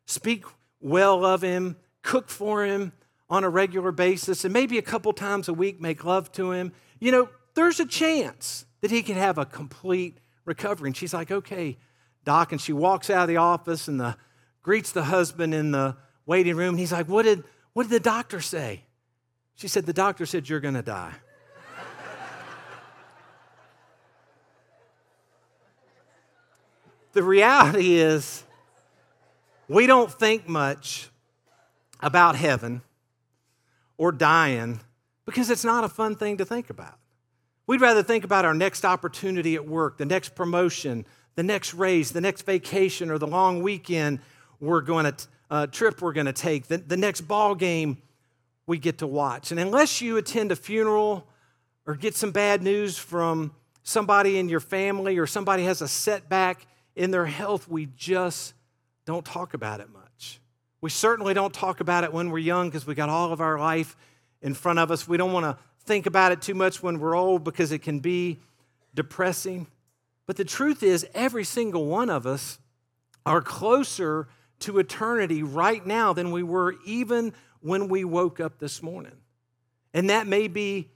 Speak 0.06 0.44
well 0.80 1.24
of 1.24 1.42
him, 1.42 1.76
cook 2.02 2.28
for 2.28 2.64
him 2.64 2.92
on 3.28 3.44
a 3.44 3.48
regular 3.48 3.92
basis, 3.92 4.44
and 4.44 4.52
maybe 4.52 4.78
a 4.78 4.82
couple 4.82 5.12
times 5.12 5.48
a 5.48 5.54
week 5.54 5.80
make 5.80 6.04
love 6.04 6.32
to 6.32 6.50
him. 6.52 6.72
You 6.98 7.12
know, 7.12 7.28
there's 7.54 7.80
a 7.80 7.86
chance 7.86 8.64
that 8.80 8.90
he 8.90 9.02
could 9.02 9.16
have 9.16 9.38
a 9.38 9.44
complete 9.44 10.18
recovery. 10.44 10.88
And 10.88 10.96
she's 10.96 11.14
like, 11.14 11.30
Okay, 11.30 11.78
doc. 12.24 12.52
And 12.52 12.60
she 12.60 12.72
walks 12.72 13.10
out 13.10 13.22
of 13.22 13.28
the 13.28 13.36
office 13.36 13.88
and 13.88 14.00
the, 14.00 14.16
greets 14.62 14.92
the 14.92 15.04
husband 15.04 15.54
in 15.54 15.70
the 15.70 15.96
waiting 16.26 16.56
room. 16.56 16.70
And 16.70 16.78
He's 16.78 16.92
like, 16.92 17.08
What 17.08 17.22
did, 17.22 17.44
what 17.72 17.84
did 17.84 17.92
the 17.92 18.00
doctor 18.00 18.40
say? 18.40 18.84
She 19.54 19.68
said, 19.68 19.86
The 19.86 19.92
doctor 19.92 20.26
said, 20.26 20.48
You're 20.48 20.60
going 20.60 20.74
to 20.74 20.82
die. 20.82 21.14
The 27.12 27.22
reality 27.22 27.94
is, 27.94 28.44
we 29.68 29.86
don't 29.86 30.12
think 30.12 30.48
much 30.48 31.10
about 32.00 32.36
heaven 32.36 32.82
or 33.96 34.12
dying 34.12 34.80
because 35.26 35.50
it's 35.50 35.64
not 35.64 35.84
a 35.84 35.88
fun 35.88 36.16
thing 36.16 36.38
to 36.38 36.44
think 36.44 36.70
about. 36.70 36.98
We'd 37.66 37.80
rather 37.80 38.02
think 38.02 38.24
about 38.24 38.44
our 38.44 38.54
next 38.54 38.84
opportunity 38.84 39.54
at 39.54 39.66
work, 39.66 39.98
the 39.98 40.04
next 40.04 40.34
promotion, 40.34 41.04
the 41.36 41.42
next 41.42 41.72
raise, 41.74 42.10
the 42.10 42.20
next 42.20 42.42
vacation, 42.42 43.10
or 43.10 43.18
the 43.18 43.28
long 43.28 43.62
weekend 43.62 44.18
we're 44.58 44.80
going 44.80 45.04
to 45.04 45.14
uh, 45.50 45.66
trip 45.66 46.00
we're 46.00 46.12
going 46.12 46.26
to 46.26 46.32
take, 46.32 46.66
the, 46.68 46.78
the 46.78 46.96
next 46.96 47.22
ball 47.22 47.54
game 47.54 47.98
we 48.66 48.78
get 48.78 48.98
to 48.98 49.06
watch. 49.06 49.50
And 49.50 49.58
unless 49.58 50.00
you 50.00 50.16
attend 50.16 50.52
a 50.52 50.56
funeral 50.56 51.26
or 51.86 51.94
get 51.94 52.14
some 52.14 52.30
bad 52.30 52.62
news 52.62 52.98
from 52.98 53.52
somebody 53.82 54.38
in 54.38 54.48
your 54.48 54.60
family 54.60 55.18
or 55.18 55.26
somebody 55.26 55.64
has 55.64 55.82
a 55.82 55.88
setback 55.88 56.66
in 57.00 57.10
their 57.10 57.24
health, 57.24 57.66
we 57.66 57.88
just 57.96 58.52
don't 59.06 59.24
talk 59.24 59.54
about 59.54 59.80
it 59.80 59.88
much. 59.90 60.38
We 60.82 60.90
certainly 60.90 61.32
don't 61.32 61.52
talk 61.52 61.80
about 61.80 62.04
it 62.04 62.12
when 62.12 62.28
we're 62.28 62.40
young 62.40 62.68
because 62.68 62.86
we 62.86 62.94
got 62.94 63.08
all 63.08 63.32
of 63.32 63.40
our 63.40 63.58
life 63.58 63.96
in 64.42 64.52
front 64.52 64.78
of 64.78 64.90
us. 64.90 65.08
We 65.08 65.16
don't 65.16 65.32
want 65.32 65.44
to 65.44 65.56
think 65.84 66.04
about 66.04 66.30
it 66.30 66.42
too 66.42 66.52
much 66.52 66.82
when 66.82 67.00
we're 67.00 67.16
old 67.16 67.42
because 67.42 67.72
it 67.72 67.78
can 67.78 68.00
be 68.00 68.38
depressing. 68.94 69.66
But 70.26 70.36
the 70.36 70.44
truth 70.44 70.82
is, 70.82 71.06
every 71.14 71.42
single 71.42 71.86
one 71.86 72.10
of 72.10 72.26
us 72.26 72.58
are 73.24 73.40
closer 73.40 74.28
to 74.58 74.78
eternity 74.78 75.42
right 75.42 75.86
now 75.86 76.12
than 76.12 76.30
we 76.30 76.42
were 76.42 76.74
even 76.84 77.32
when 77.60 77.88
we 77.88 78.04
woke 78.04 78.40
up 78.40 78.58
this 78.58 78.82
morning. 78.82 79.16
And 79.94 80.10
that 80.10 80.26
may 80.26 80.48
be 80.48 80.90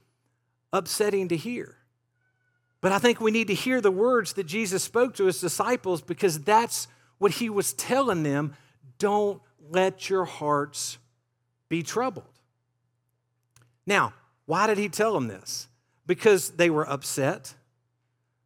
upsetting 0.71 1.29
to 1.29 1.35
hear. 1.35 1.74
But 2.81 2.91
I 2.91 2.99
think 2.99 3.19
we 3.19 3.31
need 3.31 3.47
to 3.47 3.53
hear 3.53 3.81
the 3.81 3.91
words 3.91 4.33
that 4.33 4.45
Jesus 4.45 4.83
spoke 4.83 5.15
to 5.15 5.25
his 5.25 5.41
disciples 5.41 6.01
because 6.01 6.39
that's 6.39 6.87
what 7.17 7.31
he 7.31 7.49
was 7.49 7.73
telling 7.73 8.23
them. 8.23 8.55
Don't 8.99 9.41
let 9.69 10.09
your 10.09 10.25
hearts 10.25 10.97
be 11.69 11.81
troubled. 11.81 12.25
Now, 13.87 14.13
why 14.45 14.67
did 14.67 14.77
he 14.77 14.89
tell 14.89 15.13
them 15.13 15.27
this? 15.27 15.67
Because 16.05 16.51
they 16.51 16.69
were 16.69 16.87
upset. 16.87 17.55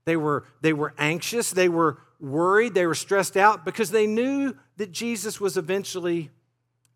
They 0.05 0.15
were, 0.15 0.45
they 0.61 0.73
were 0.73 0.93
anxious. 0.97 1.51
They 1.51 1.69
were 1.69 1.99
worried, 2.19 2.73
they 2.73 2.85
were 2.85 2.95
stressed 2.95 3.37
out 3.37 3.63
because 3.63 3.91
they 3.91 4.05
knew 4.05 4.55
that 4.77 4.91
Jesus 4.91 5.39
was 5.39 5.57
eventually 5.57 6.29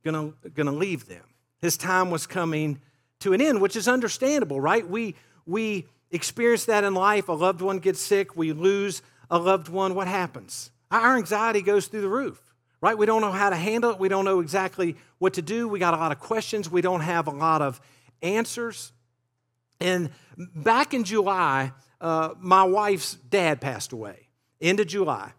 going 0.03 0.33
to 0.55 0.71
leave 0.71 1.07
them. 1.07 1.23
His 1.61 1.77
time 1.77 2.11
was 2.11 2.27
coming 2.27 2.81
to 3.19 3.31
an 3.31 3.41
end, 3.41 3.61
which 3.61 3.75
is 3.75 3.87
understandable, 3.87 4.59
right? 4.59 4.87
We, 4.87 5.15
we 5.45 5.87
experience 6.13 6.65
that 6.65 6.85
in 6.85 6.93
life. 6.93 7.27
A 7.27 7.33
loved 7.33 7.61
one 7.61 7.79
gets 7.79 7.99
sick, 7.99 8.37
we 8.37 8.53
lose 8.53 9.01
a 9.29 9.37
loved 9.37 9.67
one. 9.67 9.95
What 9.95 10.07
happens? 10.07 10.71
Our 10.91 11.17
anxiety 11.17 11.61
goes 11.61 11.87
through 11.87 12.01
the 12.01 12.09
roof, 12.09 12.39
right? 12.79 12.97
We 12.97 13.05
don't 13.05 13.21
know 13.21 13.31
how 13.31 13.49
to 13.49 13.55
handle 13.55 13.91
it. 13.91 13.99
We 13.99 14.07
don't 14.07 14.25
know 14.25 14.39
exactly 14.39 14.95
what 15.17 15.33
to 15.33 15.41
do. 15.41 15.67
We 15.67 15.79
got 15.79 15.93
a 15.93 15.97
lot 15.97 16.11
of 16.11 16.19
questions. 16.19 16.69
We 16.69 16.81
don't 16.81 17.01
have 17.01 17.27
a 17.27 17.31
lot 17.31 17.61
of 17.61 17.81
answers. 18.21 18.93
And 19.79 20.11
back 20.37 20.93
in 20.93 21.03
July, 21.03 21.73
uh, 21.99 22.35
my 22.39 22.63
wife's 22.63 23.15
dad 23.15 23.59
passed 23.59 23.91
away 23.91 24.27
end 24.61 24.79
of 24.79 24.87
July. 24.87 25.33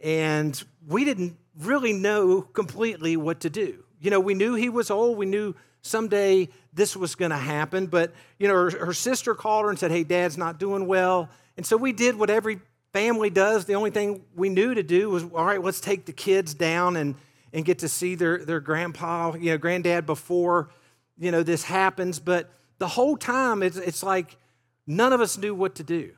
And 0.00 0.62
we 0.86 1.04
didn't 1.04 1.36
really 1.58 1.92
know 1.92 2.42
completely 2.42 3.16
what 3.16 3.40
to 3.40 3.50
do. 3.50 3.84
You 4.00 4.10
know, 4.10 4.20
we 4.20 4.34
knew 4.34 4.54
he 4.54 4.68
was 4.68 4.90
old. 4.90 5.18
We 5.18 5.26
knew 5.26 5.54
someday 5.88 6.48
this 6.72 6.96
was 6.96 7.14
going 7.14 7.30
to 7.30 7.36
happen. 7.36 7.86
But, 7.86 8.12
you 8.38 8.48
know, 8.48 8.54
her, 8.54 8.86
her, 8.86 8.92
sister 8.92 9.34
called 9.34 9.64
her 9.64 9.70
and 9.70 9.78
said, 9.78 9.90
hey, 9.90 10.04
dad's 10.04 10.38
not 10.38 10.58
doing 10.58 10.86
well. 10.86 11.28
And 11.56 11.66
so 11.66 11.76
we 11.76 11.92
did 11.92 12.16
what 12.16 12.30
every 12.30 12.60
family 12.92 13.30
does. 13.30 13.64
The 13.64 13.74
only 13.74 13.90
thing 13.90 14.22
we 14.34 14.48
knew 14.48 14.74
to 14.74 14.82
do 14.82 15.10
was, 15.10 15.24
all 15.24 15.44
right, 15.44 15.62
let's 15.62 15.80
take 15.80 16.06
the 16.06 16.12
kids 16.12 16.54
down 16.54 16.96
and, 16.96 17.14
and 17.52 17.64
get 17.64 17.80
to 17.80 17.88
see 17.88 18.14
their, 18.14 18.44
their 18.44 18.60
grandpa, 18.60 19.34
you 19.34 19.50
know, 19.50 19.58
granddad 19.58 20.06
before, 20.06 20.70
you 21.18 21.30
know, 21.30 21.42
this 21.42 21.64
happens. 21.64 22.18
But 22.18 22.50
the 22.78 22.88
whole 22.88 23.16
time, 23.16 23.62
it's, 23.62 23.76
it's 23.76 24.02
like 24.02 24.36
none 24.86 25.12
of 25.12 25.20
us 25.20 25.36
knew 25.36 25.54
what 25.54 25.74
to 25.76 25.82
do. 25.82 26.12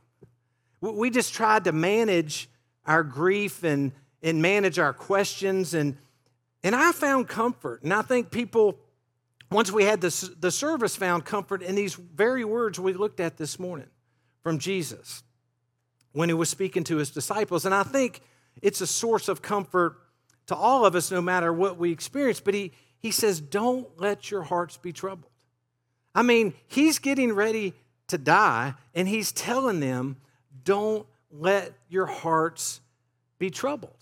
We 0.81 1.11
just 1.11 1.35
tried 1.35 1.65
to 1.65 1.73
manage 1.73 2.49
our 2.87 3.03
grief 3.03 3.65
and, 3.65 3.93
and 4.23 4.41
manage 4.41 4.79
our 4.79 4.93
questions. 4.93 5.75
And, 5.75 5.97
and 6.63 6.75
I 6.75 6.93
found 6.93 7.29
comfort. 7.29 7.83
And 7.83 7.93
I 7.93 8.03
think 8.03 8.31
people, 8.31 8.79
once 9.51 9.73
we 9.73 9.85
had 9.85 10.01
this, 10.01 10.21
the 10.21 10.51
service, 10.51 10.95
found 10.97 11.25
comfort 11.25 11.63
in 11.63 11.75
these 11.75 11.95
very 11.95 12.45
words 12.45 12.79
we 12.79 12.93
looked 12.93 13.21
at 13.21 13.37
this 13.37 13.59
morning 13.59 13.89
from 14.43 14.59
Jesus 14.59 15.23
when 16.13 16.29
he 16.29 16.35
was 16.35 16.49
speaking 16.49 16.85
to 16.85 16.97
his 16.97 17.11
disciples. 17.11 17.65
And 17.65 17.75
I 17.75 17.83
think 17.83 18.21
it's 18.63 18.81
a 18.81 18.87
source 18.87 19.29
of 19.29 19.43
comfort 19.43 19.97
to 20.47 20.55
all 20.55 20.85
of 20.85 20.95
us, 20.95 21.11
no 21.11 21.21
matter 21.21 21.53
what 21.53 21.79
we 21.79 21.93
experience. 21.93 22.41
But 22.41 22.55
he, 22.55 22.73
he 22.99 23.11
says, 23.11 23.41
Don't 23.41 23.89
let 23.99 24.31
your 24.31 24.43
hearts 24.43 24.77
be 24.77 24.93
troubled. 24.93 25.31
I 26.15 26.23
mean, 26.23 26.55
he's 26.67 26.99
getting 26.99 27.33
ready 27.33 27.75
to 28.09 28.19
die, 28.19 28.75
and 28.95 29.09
he's 29.09 29.33
telling 29.33 29.81
them, 29.81 30.17
Don't 30.65 31.07
let 31.31 31.73
your 31.89 32.07
hearts 32.07 32.81
be 33.39 33.51
troubled. 33.51 33.97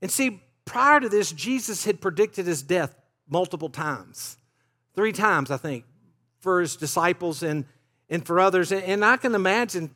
And 0.00 0.10
see, 0.10 0.42
prior 0.64 1.00
to 1.00 1.08
this, 1.08 1.32
Jesus 1.32 1.84
had 1.84 2.00
predicted 2.00 2.46
his 2.46 2.62
death 2.62 2.94
multiple 3.28 3.68
times. 3.68 4.36
Three 4.94 5.12
times, 5.12 5.50
I 5.50 5.56
think, 5.56 5.84
for 6.38 6.60
his 6.60 6.76
disciples 6.76 7.42
and, 7.42 7.64
and 8.08 8.24
for 8.24 8.38
others. 8.38 8.72
And 8.72 9.04
I 9.04 9.16
can 9.16 9.34
imagine, 9.34 9.90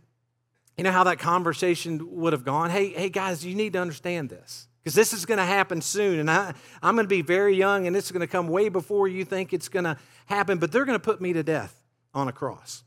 you 0.77 0.85
know, 0.85 0.93
how 0.93 1.05
that 1.05 1.19
conversation 1.19 2.17
would 2.17 2.33
have 2.33 2.45
gone. 2.45 2.71
Hey, 2.71 2.91
hey 2.91 3.09
guys, 3.09 3.45
you 3.45 3.55
need 3.55 3.75
to 3.75 3.81
understand 3.81 4.29
this. 4.31 4.67
Because 4.83 4.95
this 4.95 5.13
is 5.13 5.27
going 5.27 5.39
to 5.39 5.45
happen 5.45 5.81
soon. 5.83 6.19
And 6.19 6.31
I, 6.31 6.55
I'm 6.83 6.95
going 6.95 7.05
to 7.05 7.09
be 7.09 7.23
very 7.23 7.55
young, 7.55 7.87
and 7.87 7.95
this 7.95 8.07
is 8.07 8.13
going 8.13 8.21
to 8.21 8.27
come 8.27 8.49
way 8.49 8.69
before 8.69 9.07
you 9.07 9.25
think 9.25 9.53
it's 9.53 9.69
going 9.69 9.85
to 9.85 9.97
happen. 10.27 10.59
But 10.59 10.73
they're 10.73 10.85
going 10.85 10.99
to 10.99 11.05
put 11.05 11.21
me 11.21 11.33
to 11.35 11.43
death 11.43 11.85
on 12.15 12.29
a 12.29 12.33
cross. 12.33 12.83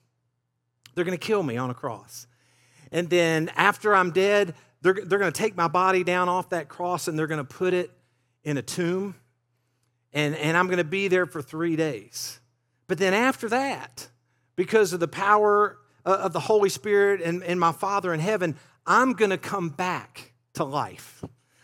They're 0.95 1.05
going 1.05 1.17
to 1.17 1.25
kill 1.25 1.43
me 1.43 1.57
on 1.57 1.69
a 1.69 1.73
cross. 1.73 2.27
And 2.91 3.09
then 3.09 3.49
after 3.55 3.95
I'm 3.95 4.11
dead, 4.11 4.53
they're, 4.81 4.93
they're 4.93 5.19
going 5.19 5.31
to 5.31 5.37
take 5.37 5.55
my 5.55 5.67
body 5.67 6.03
down 6.03 6.27
off 6.27 6.49
that 6.49 6.67
cross 6.67 7.07
and 7.07 7.17
they're 7.17 7.27
going 7.27 7.37
to 7.37 7.43
put 7.43 7.73
it 7.73 7.91
in 8.43 8.57
a 8.57 8.61
tomb. 8.61 9.15
And, 10.13 10.35
and 10.35 10.57
I'm 10.57 10.67
going 10.67 10.77
to 10.77 10.83
be 10.83 11.07
there 11.07 11.25
for 11.25 11.41
three 11.41 11.75
days. 11.75 12.39
But 12.87 12.97
then 12.97 13.13
after 13.13 13.47
that, 13.49 14.09
because 14.55 14.93
of 14.93 14.99
the 14.99 15.07
power 15.07 15.77
uh, 16.05 16.17
of 16.21 16.33
the 16.33 16.39
Holy 16.39 16.69
Spirit 16.69 17.21
and, 17.21 17.43
and 17.43 17.59
my 17.59 17.71
Father 17.71 18.13
in 18.13 18.19
heaven, 18.19 18.57
I'm 18.85 19.13
going 19.13 19.31
to 19.31 19.37
come 19.37 19.69
back 19.69 20.33
to 20.55 20.63
life. 20.63 21.23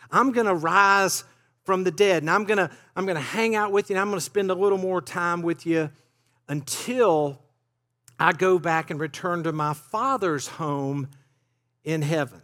I'm 0.10 0.32
going 0.32 0.48
to 0.48 0.56
rise 0.56 1.26
from 1.66 1.84
the 1.84 1.92
dead 1.92 2.24
and 2.24 2.30
I'm 2.30 2.46
going 2.46 2.58
to 2.58 2.72
I'm 2.96 3.06
going 3.06 3.18
to 3.18 3.22
hang 3.22 3.54
out 3.54 3.74
with 3.74 3.90
you 3.90 3.96
and 3.96 4.02
I'm 4.02 4.08
going 4.08 4.20
to 4.20 4.26
spend 4.26 4.50
a 4.50 4.56
little 4.56 4.78
more 4.78 5.02
time 5.02 5.42
with 5.42 5.66
you 5.66 5.90
until 6.48 7.42
I 8.18 8.32
go 8.32 8.58
back 8.58 8.90
and 8.90 9.00
return 9.00 9.44
to 9.44 9.52
my 9.52 9.74
Father's 9.74 10.48
home 10.48 11.10
in 11.84 12.02
heaven. 12.02 12.42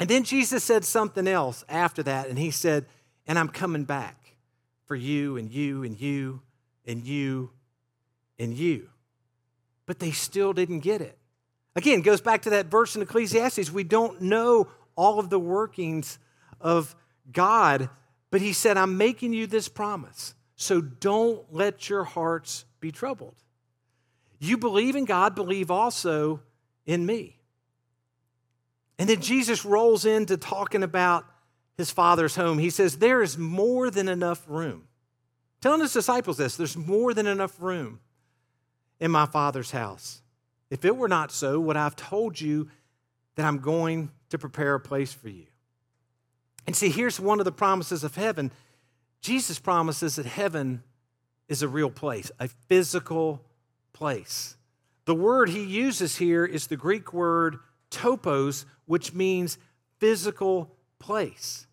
And 0.00 0.08
then 0.08 0.24
Jesus 0.24 0.64
said 0.64 0.84
something 0.84 1.26
else 1.26 1.64
after 1.68 2.02
that, 2.04 2.28
and 2.28 2.38
he 2.38 2.50
said, 2.50 2.86
And 3.26 3.38
I'm 3.38 3.48
coming 3.48 3.84
back 3.84 4.27
for 4.88 4.96
you 4.96 5.36
and 5.36 5.52
you 5.52 5.84
and 5.84 6.00
you 6.00 6.40
and 6.86 7.06
you 7.06 7.50
and 8.38 8.54
you. 8.54 8.88
But 9.86 10.00
they 10.00 10.10
still 10.10 10.52
didn't 10.52 10.80
get 10.80 11.00
it. 11.00 11.18
Again, 11.76 12.00
goes 12.00 12.20
back 12.20 12.42
to 12.42 12.50
that 12.50 12.66
verse 12.66 12.96
in 12.96 13.02
Ecclesiastes. 13.02 13.70
We 13.70 13.84
don't 13.84 14.22
know 14.22 14.68
all 14.96 15.20
of 15.20 15.30
the 15.30 15.38
workings 15.38 16.18
of 16.60 16.96
God, 17.30 17.88
but 18.30 18.40
he 18.40 18.52
said, 18.52 18.76
I'm 18.76 18.96
making 18.96 19.32
you 19.32 19.46
this 19.46 19.68
promise 19.68 20.34
So 20.56 20.80
don't 20.80 21.44
let 21.52 21.88
your 21.88 22.02
hearts 22.02 22.64
be 22.80 22.90
troubled. 22.90 23.36
You 24.40 24.56
believe 24.56 24.96
in 24.96 25.04
God, 25.04 25.34
believe 25.34 25.70
also 25.70 26.40
in 26.86 27.04
me. 27.06 27.36
And 28.98 29.08
then 29.08 29.20
Jesus 29.20 29.64
rolls 29.64 30.04
into 30.04 30.36
talking 30.36 30.82
about 30.82 31.24
his 31.78 31.90
father's 31.90 32.36
home. 32.36 32.58
He 32.58 32.68
says, 32.68 32.98
There 32.98 33.22
is 33.22 33.38
more 33.38 33.90
than 33.90 34.08
enough 34.08 34.44
room. 34.46 34.88
Telling 35.62 35.80
his 35.80 35.92
disciples 35.92 36.36
this 36.36 36.56
there's 36.56 36.76
more 36.76 37.14
than 37.14 37.26
enough 37.26 37.56
room 37.60 38.00
in 39.00 39.10
my 39.10 39.24
father's 39.24 39.70
house. 39.70 40.20
If 40.70 40.84
it 40.84 40.96
were 40.96 41.08
not 41.08 41.32
so, 41.32 41.58
would 41.60 41.76
I 41.76 41.84
have 41.84 41.96
told 41.96 42.40
you 42.40 42.68
that 43.36 43.46
I'm 43.46 43.58
going 43.58 44.10
to 44.28 44.38
prepare 44.38 44.74
a 44.74 44.80
place 44.80 45.12
for 45.12 45.28
you? 45.28 45.46
And 46.66 46.76
see, 46.76 46.90
here's 46.90 47.18
one 47.18 47.38
of 47.38 47.46
the 47.46 47.52
promises 47.52 48.04
of 48.04 48.16
heaven 48.16 48.50
Jesus 49.20 49.58
promises 49.58 50.16
that 50.16 50.26
heaven 50.26 50.82
is 51.48 51.62
a 51.62 51.68
real 51.68 51.90
place, 51.90 52.30
a 52.38 52.48
physical 52.48 53.42
place. 53.92 54.56
The 55.06 55.14
word 55.14 55.48
he 55.48 55.64
uses 55.64 56.16
here 56.16 56.44
is 56.44 56.66
the 56.66 56.76
Greek 56.76 57.12
word 57.12 57.58
topos, 57.90 58.64
which 58.84 59.14
means 59.14 59.58
physical 59.98 60.76
place. 60.98 61.66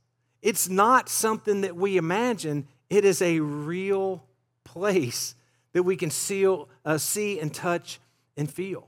It's 0.46 0.70
not 0.70 1.10
something 1.10 1.62
that 1.62 1.76
we 1.76 1.98
imagine, 1.98 2.68
it 2.88 3.04
is 3.04 3.20
a 3.20 3.40
real 3.40 4.24
place 4.64 5.34
that 5.74 5.82
we 5.82 5.96
can 5.96 6.12
seal, 6.12 6.70
uh, 6.86 7.00
see 7.00 7.40
and 7.40 7.52
touch 7.52 8.00
and 8.38 8.48
feel. 8.48 8.88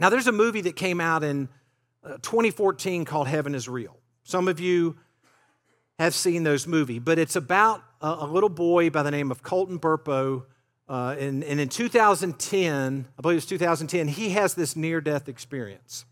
Now, 0.00 0.08
there's 0.08 0.26
a 0.26 0.32
movie 0.32 0.62
that 0.62 0.74
came 0.74 1.00
out 1.00 1.22
in 1.22 1.48
uh, 2.02 2.16
2014 2.22 3.04
called 3.04 3.28
Heaven 3.28 3.54
is 3.54 3.68
Real. 3.68 3.96
Some 4.24 4.48
of 4.48 4.58
you 4.58 4.96
have 6.00 6.16
seen 6.16 6.42
those 6.42 6.66
movies, 6.66 7.00
but 7.04 7.20
it's 7.20 7.36
about 7.36 7.84
a, 8.00 8.16
a 8.18 8.26
little 8.26 8.48
boy 8.48 8.90
by 8.90 9.04
the 9.04 9.12
name 9.12 9.30
of 9.30 9.44
Colton 9.44 9.78
Burpo. 9.78 10.46
Uh, 10.88 11.14
and, 11.16 11.44
and 11.44 11.60
in 11.60 11.68
2010, 11.68 13.06
I 13.16 13.22
believe 13.22 13.36
it's 13.36 13.46
2010, 13.46 14.08
he 14.08 14.30
has 14.30 14.54
this 14.54 14.74
near 14.74 15.00
death 15.00 15.28
experience. 15.28 16.06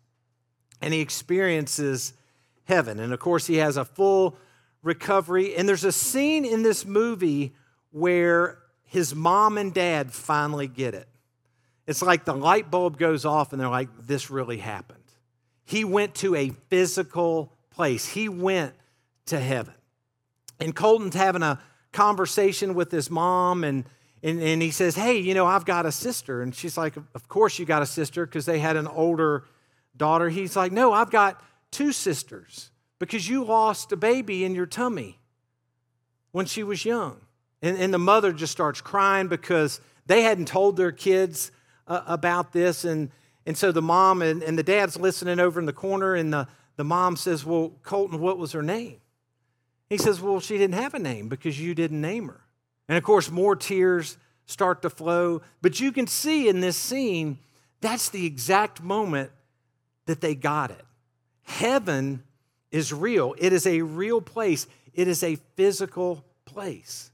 And 0.81 0.95
he 0.95 1.01
experiences 1.01 2.13
heaven. 2.66 3.00
And 3.00 3.12
of 3.12 3.18
course, 3.18 3.46
he 3.46 3.56
has 3.56 3.76
a 3.76 3.85
full 3.85 4.37
recovery. 4.82 5.56
And 5.56 5.68
there's 5.68 5.85
a 5.85 5.92
scene 5.92 6.44
in 6.44 6.62
this 6.62 6.85
movie 6.85 7.54
where 7.90 8.58
his 8.85 9.14
mom 9.14 9.58
and 9.58 9.73
dad 9.73 10.12
finally 10.12 10.68
get 10.68 10.94
it. 10.94 11.08
It's 11.87 12.02
like 12.02 12.25
the 12.25 12.35
light 12.35 12.70
bulb 12.70 12.99
goes 12.99 13.25
off 13.25 13.52
and 13.52 13.61
they're 13.61 13.68
like, 13.68 13.88
this 14.06 14.30
really 14.30 14.58
happened. 14.58 14.99
He 15.64 15.85
went 15.85 16.14
to 16.16 16.35
a 16.35 16.50
physical 16.68 17.52
place, 17.70 18.08
he 18.08 18.28
went 18.28 18.75
to 19.26 19.40
heaven. 19.40 19.75
And 20.61 20.75
Colton's 20.75 21.14
having 21.14 21.42
a 21.42 21.61
conversation 21.92 22.75
with 22.75 22.90
his 22.90 23.11
mom 23.11 23.64
and 23.64 23.85
and, 24.23 24.42
and 24.42 24.62
he 24.62 24.70
says, 24.70 24.96
Hey, 24.96 25.18
you 25.18 25.35
know, 25.35 25.46
I've 25.46 25.64
got 25.64 25.87
a 25.87 25.92
sister. 25.92 26.42
And 26.42 26.54
she's 26.54 26.76
like, 26.76 26.96
Of 26.96 27.28
course 27.28 27.58
you 27.58 27.64
got 27.64 27.82
a 27.82 27.87
sister 27.87 28.26
because 28.26 28.46
they 28.46 28.58
had 28.58 28.76
an 28.76 28.87
older 28.88 29.44
daughter. 29.96 30.28
He's 30.28 30.56
like, 30.56 30.73
No, 30.73 30.92
I've 30.92 31.11
got 31.11 31.40
two 31.70 31.92
sisters 31.92 32.70
because 32.99 33.28
you 33.28 33.44
lost 33.44 33.92
a 33.92 33.96
baby 33.96 34.44
in 34.44 34.54
your 34.54 34.66
tummy 34.66 35.20
when 36.32 36.46
she 36.46 36.62
was 36.62 36.85
young. 36.85 37.20
And, 37.62 37.76
and 37.78 37.92
the 37.92 37.99
mother 37.99 38.32
just 38.32 38.52
starts 38.52 38.80
crying 38.80 39.28
because 39.28 39.80
they 40.06 40.23
hadn't 40.23 40.49
told 40.49 40.76
their 40.76 40.92
kids 40.92 41.50
uh, 41.87 42.02
about 42.06 42.52
this. 42.52 42.85
And, 42.85 43.11
and 43.46 43.56
so 43.56 43.73
the 43.73 43.82
mom 43.82 44.23
and, 44.23 44.42
and 44.42 44.58
the 44.58 44.62
dad's 44.62 44.99
listening 44.99 45.40
over 45.40 45.58
in 45.58 45.66
the 45.66 45.73
corner, 45.73 46.14
and 46.14 46.32
the, 46.32 46.49
the 46.76 46.85
mom 46.85 47.16
says, 47.16 47.44
Well, 47.44 47.73
Colton, 47.82 48.20
what 48.20 48.38
was 48.38 48.52
her 48.52 48.62
name? 48.62 48.99
He 49.88 49.99
says, 49.99 50.20
Well, 50.20 50.40
she 50.40 50.58
didn't 50.58 50.75
have 50.75 50.94
a 50.94 50.99
name 50.99 51.28
because 51.28 51.61
you 51.61 51.75
didn't 51.75 52.00
name 52.00 52.28
her. 52.28 52.40
And 52.88 52.99
of 52.99 53.04
course, 53.04 53.30
more 53.30 53.56
tears 53.56 54.16
start 54.46 54.82
to 54.82 54.90
flow. 54.90 55.42
But 55.62 55.80
you 55.80 55.92
can 55.92 56.06
see 56.06 56.49
in 56.49 56.61
this 56.61 56.76
scene, 56.76 57.38
that's 57.80 58.08
the 58.08 58.26
exact 58.26 58.83
moment 58.83 59.31
that 60.07 60.20
they 60.20 60.35
got 60.35 60.70
it. 60.70 60.85
Heaven 61.46 62.22
is 62.70 62.92
real, 62.92 63.35
it 63.38 63.52
is 63.52 63.66
a 63.66 63.80
real 63.82 64.20
place, 64.20 64.66
it 64.92 65.09
is 65.09 65.22
a 65.22 65.37
physical 65.56 66.24
place. 66.44 67.11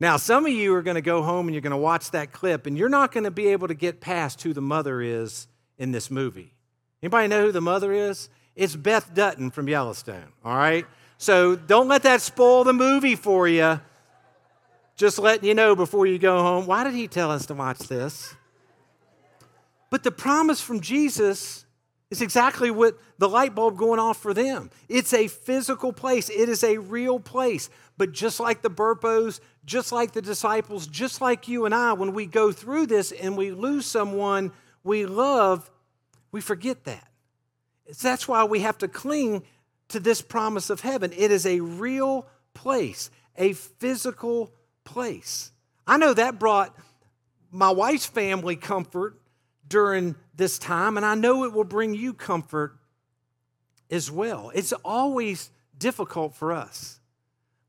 Now, 0.00 0.16
some 0.16 0.44
of 0.44 0.52
you 0.52 0.74
are 0.74 0.82
going 0.82 0.96
to 0.96 1.02
go 1.02 1.22
home 1.22 1.46
and 1.46 1.54
you're 1.54 1.62
going 1.62 1.70
to 1.70 1.76
watch 1.76 2.10
that 2.10 2.32
clip, 2.32 2.66
and 2.66 2.76
you're 2.76 2.88
not 2.88 3.12
going 3.12 3.24
to 3.24 3.30
be 3.30 3.48
able 3.48 3.68
to 3.68 3.74
get 3.74 4.00
past 4.00 4.42
who 4.42 4.52
the 4.52 4.60
mother 4.60 5.00
is 5.00 5.46
in 5.78 5.92
this 5.92 6.10
movie. 6.10 6.54
Anybody 7.02 7.28
know 7.28 7.46
who 7.46 7.52
the 7.52 7.60
mother 7.60 7.92
is? 7.92 8.28
It's 8.54 8.74
Beth 8.74 9.14
Dutton 9.14 9.50
from 9.50 9.68
Yellowstone, 9.68 10.32
all 10.44 10.56
right? 10.56 10.86
So 11.18 11.56
don't 11.56 11.88
let 11.88 12.02
that 12.04 12.22
spoil 12.22 12.64
the 12.64 12.72
movie 12.72 13.16
for 13.16 13.46
you. 13.46 13.80
Just 14.96 15.18
letting 15.18 15.46
you 15.46 15.54
know 15.54 15.76
before 15.76 16.06
you 16.06 16.18
go 16.18 16.38
home. 16.38 16.66
Why 16.66 16.84
did 16.84 16.94
he 16.94 17.06
tell 17.06 17.30
us 17.30 17.44
to 17.46 17.54
watch 17.54 17.80
this? 17.80 18.34
But 19.90 20.04
the 20.04 20.10
promise 20.10 20.60
from 20.60 20.80
Jesus 20.80 21.65
is 22.10 22.22
exactly 22.22 22.70
what 22.70 22.98
the 23.18 23.28
light 23.28 23.54
bulb 23.54 23.76
going 23.76 23.98
off 23.98 24.18
for 24.18 24.32
them. 24.32 24.70
It's 24.88 25.12
a 25.12 25.28
physical 25.28 25.92
place, 25.92 26.28
it 26.28 26.48
is 26.48 26.62
a 26.62 26.78
real 26.78 27.18
place. 27.18 27.68
But 27.98 28.12
just 28.12 28.40
like 28.40 28.62
the 28.62 28.70
Burpos, 28.70 29.40
just 29.64 29.90
like 29.90 30.12
the 30.12 30.22
disciples, 30.22 30.86
just 30.86 31.20
like 31.20 31.48
you 31.48 31.64
and 31.64 31.74
I, 31.74 31.94
when 31.94 32.12
we 32.12 32.26
go 32.26 32.52
through 32.52 32.86
this 32.86 33.10
and 33.10 33.36
we 33.36 33.50
lose 33.50 33.86
someone 33.86 34.52
we 34.84 35.04
love, 35.04 35.68
we 36.30 36.40
forget 36.40 36.84
that. 36.84 37.08
That's 38.00 38.28
why 38.28 38.44
we 38.44 38.60
have 38.60 38.78
to 38.78 38.88
cling 38.88 39.42
to 39.88 39.98
this 39.98 40.22
promise 40.22 40.70
of 40.70 40.80
heaven. 40.80 41.12
It 41.16 41.30
is 41.30 41.44
a 41.44 41.60
real 41.60 42.26
place, 42.54 43.10
a 43.36 43.52
physical 43.52 44.52
place. 44.84 45.52
I 45.86 45.96
know 45.96 46.14
that 46.14 46.38
brought 46.38 46.76
my 47.50 47.70
wife's 47.70 48.06
family 48.06 48.56
comfort 48.56 49.18
during 49.68 50.14
this 50.36 50.58
time, 50.58 50.96
and 50.96 51.06
I 51.06 51.14
know 51.14 51.44
it 51.44 51.52
will 51.52 51.64
bring 51.64 51.94
you 51.94 52.12
comfort 52.12 52.76
as 53.90 54.10
well. 54.10 54.50
It's 54.54 54.72
always 54.84 55.50
difficult 55.78 56.34
for 56.34 56.52
us 56.52 57.00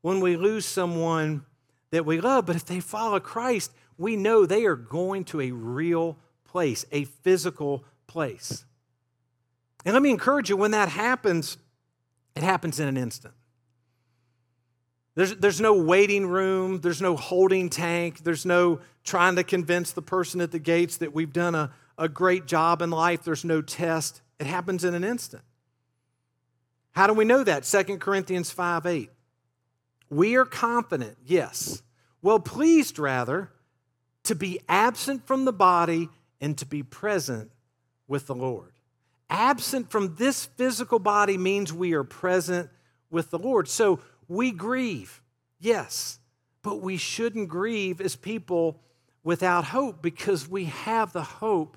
when 0.02 0.20
we 0.20 0.36
lose 0.36 0.66
someone 0.66 1.44
that 1.90 2.04
we 2.04 2.20
love, 2.20 2.46
but 2.46 2.56
if 2.56 2.66
they 2.66 2.80
follow 2.80 3.18
Christ, 3.18 3.72
we 3.96 4.16
know 4.16 4.46
they 4.46 4.64
are 4.64 4.76
going 4.76 5.24
to 5.24 5.40
a 5.40 5.50
real 5.50 6.18
place, 6.44 6.84
a 6.92 7.04
physical 7.04 7.84
place. 8.06 8.64
And 9.84 9.94
let 9.94 10.02
me 10.02 10.10
encourage 10.10 10.50
you 10.50 10.56
when 10.56 10.72
that 10.72 10.88
happens, 10.88 11.56
it 12.36 12.42
happens 12.42 12.78
in 12.78 12.88
an 12.88 12.96
instant. 12.96 13.34
There's, 15.14 15.34
there's 15.36 15.60
no 15.60 15.74
waiting 15.74 16.26
room, 16.26 16.80
there's 16.80 17.02
no 17.02 17.16
holding 17.16 17.70
tank, 17.70 18.22
there's 18.22 18.46
no 18.46 18.80
trying 19.02 19.34
to 19.36 19.42
convince 19.42 19.90
the 19.90 20.02
person 20.02 20.40
at 20.40 20.52
the 20.52 20.60
gates 20.60 20.98
that 20.98 21.12
we've 21.12 21.32
done 21.32 21.56
a, 21.56 21.72
a 21.98 22.08
great 22.08 22.46
job 22.46 22.80
in 22.80 22.90
life, 22.90 23.24
there's 23.24 23.44
no 23.44 23.60
test. 23.60 24.22
It 24.38 24.46
happens 24.46 24.84
in 24.84 24.94
an 24.94 25.04
instant. 25.04 25.42
How 26.92 27.06
do 27.06 27.12
we 27.12 27.24
know 27.24 27.44
that? 27.44 27.64
2 27.64 27.98
Corinthians 27.98 28.50
5 28.50 28.86
8. 28.86 29.10
We 30.10 30.36
are 30.36 30.44
confident, 30.44 31.18
yes, 31.26 31.82
well 32.22 32.40
pleased 32.40 32.98
rather, 32.98 33.50
to 34.24 34.34
be 34.34 34.60
absent 34.68 35.26
from 35.26 35.44
the 35.44 35.52
body 35.52 36.08
and 36.40 36.56
to 36.58 36.66
be 36.66 36.82
present 36.82 37.50
with 38.06 38.26
the 38.26 38.34
Lord. 38.34 38.72
Absent 39.28 39.90
from 39.90 40.14
this 40.16 40.46
physical 40.46 40.98
body 40.98 41.36
means 41.36 41.72
we 41.72 41.92
are 41.92 42.04
present 42.04 42.70
with 43.10 43.30
the 43.30 43.38
Lord. 43.38 43.68
So 43.68 44.00
we 44.26 44.50
grieve, 44.50 45.22
yes, 45.58 46.18
but 46.62 46.80
we 46.80 46.96
shouldn't 46.96 47.48
grieve 47.48 48.00
as 48.00 48.16
people 48.16 48.80
without 49.22 49.66
hope 49.66 50.00
because 50.00 50.48
we 50.48 50.64
have 50.64 51.12
the 51.12 51.22
hope 51.22 51.76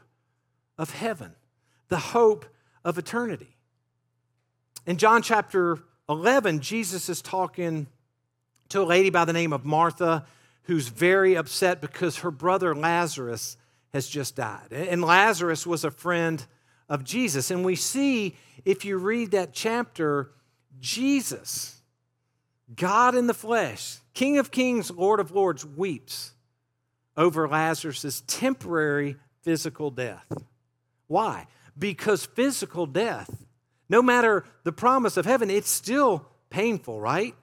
of 0.82 0.89
heaven, 0.89 1.36
the 1.89 2.00
hope 2.00 2.44
of 2.84 2.98
eternity. 2.98 3.56
In 4.88 4.98
John 4.98 5.22
chapter 5.22 5.78
11, 6.10 6.60
Jesus 6.60 7.08
is 7.08 7.22
talking 7.22 7.86
to 8.70 8.82
a 8.82 8.84
lady 8.84 9.12
by 9.12 9.24
the 9.24 9.32
name 9.32 9.54
of 9.54 9.63
Martha 9.63 10.26
who's 10.63 10.88
very 10.88 11.36
upset 11.36 11.82
because 11.82 12.17
her 12.17 12.32
brother 12.32 12.74
Lazarus 12.74 13.58
has 13.94 14.08
just 14.08 14.36
died. 14.36 14.72
And 14.72 15.04
Lazarus 15.04 15.67
was 15.67 15.84
a 15.84 15.91
friend 15.91 16.44
of 16.89 17.04
Jesus. 17.04 17.52
And 17.52 17.63
we 17.63 17.76
see, 17.76 18.36
if 18.65 18.84
you 18.84 18.98
read 18.98 19.32
that 19.32 19.54
chapter, 19.54 20.32
Jesus, 20.80 21.80
God 22.76 23.13
in 23.13 23.28
the 23.28 23.36
flesh, 23.36 23.98
King 24.15 24.39
of 24.39 24.50
kings, 24.50 24.89
Lord 24.89 25.20
of 25.20 25.30
lords, 25.30 25.63
weeps 25.63 26.32
over 27.15 27.48
Lazarus' 27.48 28.24
temporary 28.26 29.17
physical 29.44 29.91
death. 29.91 30.26
Why? 31.12 31.47
Because 31.78 32.26
physical 32.26 32.86
death, 32.86 33.43
no 33.89 34.02
matter 34.02 34.45
the 34.63 34.71
promise 34.71 35.17
of 35.17 35.26
heaven, 35.26 35.50
it's 35.50 35.69
still 35.69 36.26
painful, 36.50 37.02
right? 37.02 37.36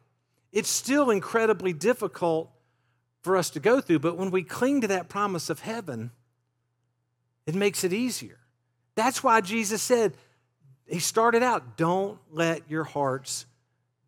It's 0.52 0.70
still 0.70 1.10
incredibly 1.10 1.74
difficult 1.74 2.50
for 3.20 3.36
us 3.36 3.50
to 3.50 3.60
go 3.60 3.82
through. 3.82 3.98
But 3.98 4.16
when 4.16 4.30
we 4.30 4.42
cling 4.42 4.80
to 4.80 4.86
that 4.86 5.10
promise 5.10 5.50
of 5.50 5.60
heaven, 5.60 6.12
it 7.46 7.54
makes 7.54 7.84
it 7.84 7.92
easier. 7.92 8.38
That's 8.94 9.22
why 9.22 9.42
Jesus 9.42 9.82
said, 9.82 10.14
He 10.86 10.98
started 10.98 11.42
out, 11.42 11.76
don't 11.76 12.18
let 12.30 12.70
your 12.70 12.84
hearts 12.84 13.44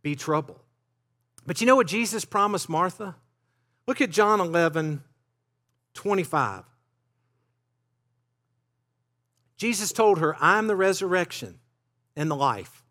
be 0.00 0.14
troubled. 0.16 0.60
But 1.46 1.60
you 1.60 1.66
know 1.66 1.76
what 1.76 1.86
Jesus 1.86 2.24
promised 2.24 2.70
Martha? 2.70 3.14
Look 3.86 4.00
at 4.00 4.08
John 4.08 4.40
11, 4.40 5.02
25. 5.92 6.64
Jesus 9.60 9.92
told 9.92 10.20
her, 10.20 10.34
I'm 10.40 10.68
the 10.68 10.74
resurrection 10.74 11.58
and 12.16 12.30
the 12.30 12.34
life. 12.34 12.82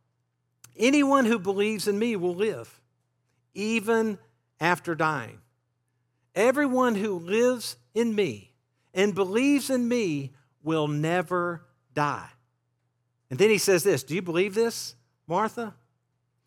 Anyone 0.77 1.25
who 1.25 1.39
believes 1.39 1.87
in 1.87 1.97
me 1.97 2.15
will 2.15 2.35
live, 2.35 2.79
even 3.55 4.19
after 4.59 4.93
dying. 4.93 5.39
Everyone 6.35 6.93
who 6.93 7.17
lives 7.17 7.75
in 7.95 8.13
me 8.13 8.51
and 8.93 9.15
believes 9.15 9.71
in 9.71 9.87
me 9.87 10.33
will 10.61 10.87
never 10.87 11.65
die. 11.95 12.29
And 13.31 13.39
then 13.39 13.49
he 13.49 13.57
says 13.57 13.81
this 13.83 14.03
Do 14.03 14.13
you 14.13 14.21
believe 14.21 14.53
this, 14.53 14.93
Martha? 15.25 15.73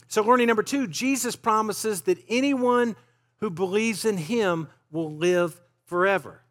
So, 0.06 0.22
learning 0.22 0.46
number 0.46 0.62
two, 0.62 0.86
Jesus 0.86 1.34
promises 1.34 2.02
that 2.02 2.22
anyone 2.28 2.94
who 3.38 3.50
believes 3.50 4.04
in 4.04 4.18
him 4.18 4.68
will 4.92 5.12
live 5.16 5.60
forever. 5.86 6.42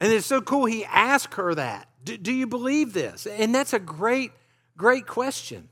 And 0.00 0.12
it's 0.12 0.26
so 0.26 0.40
cool, 0.40 0.66
he 0.66 0.84
asked 0.84 1.34
her 1.34 1.54
that. 1.54 1.88
Do, 2.04 2.16
do, 2.16 2.32
you 2.32 2.46
believe 2.46 2.92
this? 2.92 3.26
And 3.26 3.54
that's 3.54 3.72
a 3.72 3.78
great, 3.78 4.32
great 4.76 5.06
question, 5.06 5.68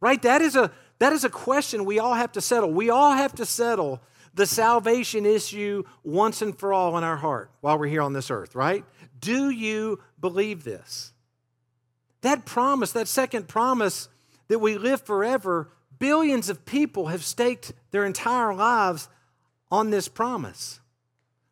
right? 0.00 0.20
That 0.22 0.42
is, 0.42 0.56
a, 0.56 0.72
that 0.98 1.12
is 1.12 1.24
a 1.24 1.30
question 1.30 1.84
we 1.84 1.98
all 1.98 2.14
have 2.14 2.32
to 2.32 2.40
settle. 2.40 2.72
We 2.72 2.90
all 2.90 3.12
have 3.12 3.34
to 3.36 3.46
settle 3.46 4.02
the 4.34 4.46
salvation 4.46 5.26
issue 5.26 5.84
once 6.02 6.42
and 6.42 6.58
for 6.58 6.72
all 6.72 6.96
in 6.98 7.04
our 7.04 7.16
heart 7.16 7.50
while 7.60 7.78
we're 7.78 7.86
here 7.88 8.02
on 8.02 8.12
this 8.12 8.30
earth, 8.30 8.54
right? 8.54 8.84
Do 9.20 9.50
you 9.50 10.00
believe 10.20 10.64
this? 10.64 11.12
That 12.22 12.44
promise, 12.44 12.92
that 12.92 13.08
second 13.08 13.48
promise 13.48 14.08
that 14.48 14.58
we 14.58 14.76
live 14.76 15.02
forever, 15.02 15.70
billions 15.98 16.48
of 16.48 16.64
people 16.64 17.06
have 17.06 17.24
staked 17.24 17.72
their 17.90 18.04
entire 18.04 18.54
lives 18.54 19.08
on 19.70 19.90
this 19.90 20.08
promise. 20.08 20.80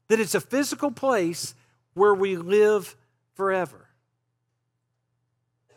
That 0.08 0.20
it's 0.20 0.34
a 0.34 0.40
physical 0.40 0.90
place 0.90 1.54
where 1.96 2.14
we 2.14 2.36
live 2.36 2.94
forever. 3.34 3.88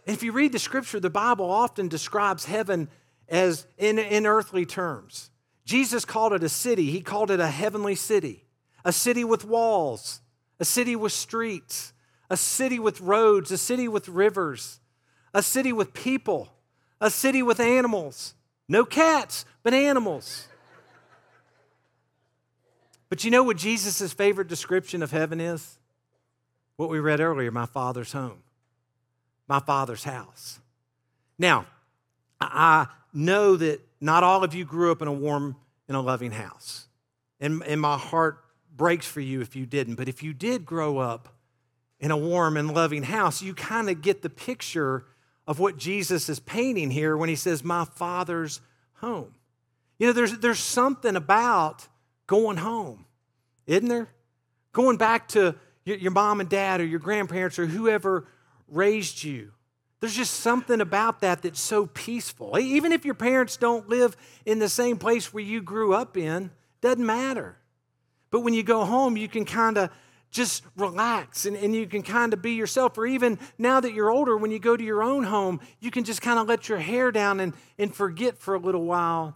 If 0.06 0.22
you 0.22 0.34
read 0.34 0.52
the 0.52 0.60
scripture, 0.60 1.00
the 1.00 1.10
Bible 1.10 1.50
often 1.50 1.88
describes 1.88 2.44
heaven 2.44 2.90
as 3.30 3.66
in, 3.78 3.98
in 3.98 4.26
earthly 4.26 4.66
terms. 4.66 5.30
Jesus 5.64 6.04
called 6.04 6.34
it 6.34 6.44
a 6.44 6.50
city, 6.50 6.92
he 6.92 7.00
called 7.00 7.32
it 7.32 7.40
a 7.40 7.48
heavenly 7.48 7.96
city, 7.96 8.44
a 8.84 8.92
city 8.92 9.24
with 9.24 9.46
walls, 9.46 10.20
a 10.60 10.66
city 10.66 10.96
with 10.96 11.14
streets, 11.14 11.94
a 12.30 12.36
city 12.36 12.80
with 12.80 13.00
roads, 13.00 13.50
a 13.50 13.58
city 13.58 13.88
with 13.88 14.10
rivers, 14.10 14.82
a 15.34 15.42
city 15.42 15.72
with 15.72 15.94
people, 15.94 16.50
a 17.00 17.10
city 17.10 17.42
with 17.42 17.62
animals. 17.62 18.34
No 18.68 18.84
cats, 18.84 19.46
but 19.64 19.74
animals. 19.74 20.48
But 23.08 23.24
you 23.24 23.32
know 23.32 23.44
what 23.44 23.56
Jesus' 23.56 24.12
favorite 24.12 24.50
description 24.50 25.02
of 25.02 25.12
heaven 25.12 25.40
is? 25.40 25.80
What 26.80 26.90
we 26.90 27.02
read 27.02 27.20
earlier 27.20 27.52
my 27.52 27.66
Father's 27.66 28.14
home, 28.14 28.42
my 29.50 29.60
Father's 29.60 30.06
house. 30.06 30.62
Now, 31.38 31.66
I 32.40 32.88
know 33.12 33.58
that 33.58 33.82
not 34.00 34.24
all 34.24 34.46
of 34.46 34.56
you 34.56 34.64
grew 34.64 34.90
up 34.90 35.02
in 35.02 35.10
a 35.10 35.12
warm 35.12 35.58
and 35.90 35.98
a 35.98 36.00
loving 36.00 36.32
house. 36.32 36.88
And, 37.42 37.62
and 37.64 37.82
my 37.82 37.98
heart 37.98 38.38
breaks 38.74 39.06
for 39.06 39.20
you 39.20 39.42
if 39.42 39.58
you 39.58 39.66
didn't. 39.66 39.96
But 39.96 40.08
if 40.08 40.24
you 40.24 40.32
did 40.32 40.66
grow 40.66 41.00
up 41.00 41.28
in 42.00 42.12
a 42.12 42.18
warm 42.18 42.56
and 42.56 42.74
loving 42.74 43.04
house, 43.04 43.42
you 43.42 43.54
kind 43.54 43.90
of 43.90 44.02
get 44.02 44.22
the 44.22 44.30
picture 44.30 45.04
of 45.46 45.60
what 45.60 45.76
Jesus 45.76 46.30
is 46.30 46.40
painting 46.40 46.92
here 46.92 47.18
when 47.18 47.28
he 47.28 47.36
says, 47.36 47.62
My 47.62 47.84
Father's 47.84 48.62
home. 48.94 49.36
You 49.98 50.08
know, 50.08 50.14
there's, 50.14 50.40
there's 50.40 50.60
something 50.60 51.18
about 51.18 51.90
going 52.26 52.56
home, 52.56 53.04
isn't 53.68 53.90
there? 53.90 54.08
Going 54.72 54.96
back 54.96 55.28
to 55.30 55.56
your, 55.98 56.12
mom 56.12 56.40
and 56.40 56.50
dad 56.50 56.82
or 56.82 56.86
your 56.86 57.00
grandparents 57.00 57.58
or 57.60 57.66
whoever 57.66 58.28
raised 58.68 59.24
you. 59.24 59.52
There's 60.00 60.16
just 60.16 60.36
something 60.36 60.80
about 60.80 61.22
that 61.22 61.42
that's 61.42 61.60
so 61.60 61.86
peaceful. 61.88 62.58
Even 62.58 62.92
if 62.92 63.04
your 63.04 63.16
parents 63.16 63.58
don't 63.58 63.90
live 63.90 64.16
in 64.46 64.60
the 64.60 64.70
same 64.70 64.98
place 64.98 65.34
where 65.34 65.44
you 65.44 65.62
grew 65.62 65.94
up 65.94 66.16
in, 66.16 66.52
doesn't 66.82 67.06
matter. 67.06 67.58
But 68.32 68.42
when 68.42 68.54
you 68.54 68.64
go 68.64 68.86
home, 68.86 69.18
you 69.18 69.28
can 69.28 69.44
kind 69.44 69.78
of 69.78 69.90
just 70.32 70.64
relax 70.78 71.46
and, 71.46 71.58
and 71.58 71.76
you 71.76 71.88
can 71.88 72.04
kind 72.04 72.34
of 72.34 72.42
be 72.42 72.52
yourself. 72.52 72.98
Or 72.98 73.06
even 73.06 73.40
now 73.58 73.80
that 73.80 73.94
you're 73.94 74.12
older, 74.12 74.38
when 74.38 74.52
you 74.52 74.60
go 74.60 74.78
to 74.78 74.84
your 74.84 75.04
own 75.04 75.24
home, 75.24 75.60
you 75.80 75.92
can 75.92 76.04
just 76.04 76.22
kind 76.22 76.40
of 76.40 76.48
let 76.48 76.70
your 76.70 76.78
hair 76.78 77.12
down 77.12 77.40
and, 77.40 77.54
and 77.78 77.94
forget 77.94 78.38
for 78.38 78.54
a 78.54 78.60
little 78.60 78.86
while 78.86 79.36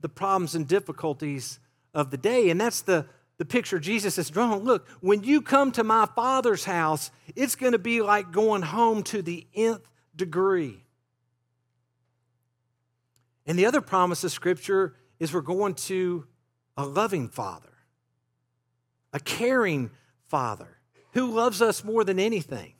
the 0.00 0.08
problems 0.08 0.54
and 0.54 0.66
difficulties 0.66 1.60
of 1.94 2.10
the 2.10 2.16
day. 2.16 2.50
And 2.50 2.60
that's 2.60 2.80
the, 2.80 3.06
the 3.38 3.44
picture 3.44 3.78
Jesus 3.78 4.16
has 4.16 4.30
drawn. 4.30 4.60
Look, 4.60 4.88
when 5.00 5.24
you 5.24 5.42
come 5.42 5.72
to 5.72 5.84
my 5.84 6.06
Father's 6.14 6.64
house, 6.64 7.10
it's 7.34 7.56
going 7.56 7.72
to 7.72 7.78
be 7.78 8.02
like 8.02 8.30
going 8.30 8.62
home 8.62 9.02
to 9.04 9.22
the 9.22 9.46
nth 9.54 9.86
degree. 10.14 10.84
And 13.46 13.58
the 13.58 13.66
other 13.66 13.80
promise 13.80 14.22
of 14.24 14.30
Scripture 14.32 14.94
is 15.18 15.32
we're 15.32 15.40
going 15.40 15.74
to 15.74 16.26
a 16.76 16.86
loving 16.86 17.28
Father, 17.28 17.72
a 19.12 19.20
caring 19.20 19.90
Father 20.28 20.78
who 21.12 21.32
loves 21.32 21.60
us 21.60 21.84
more 21.84 22.04
than 22.04 22.18
anything, 22.18 22.72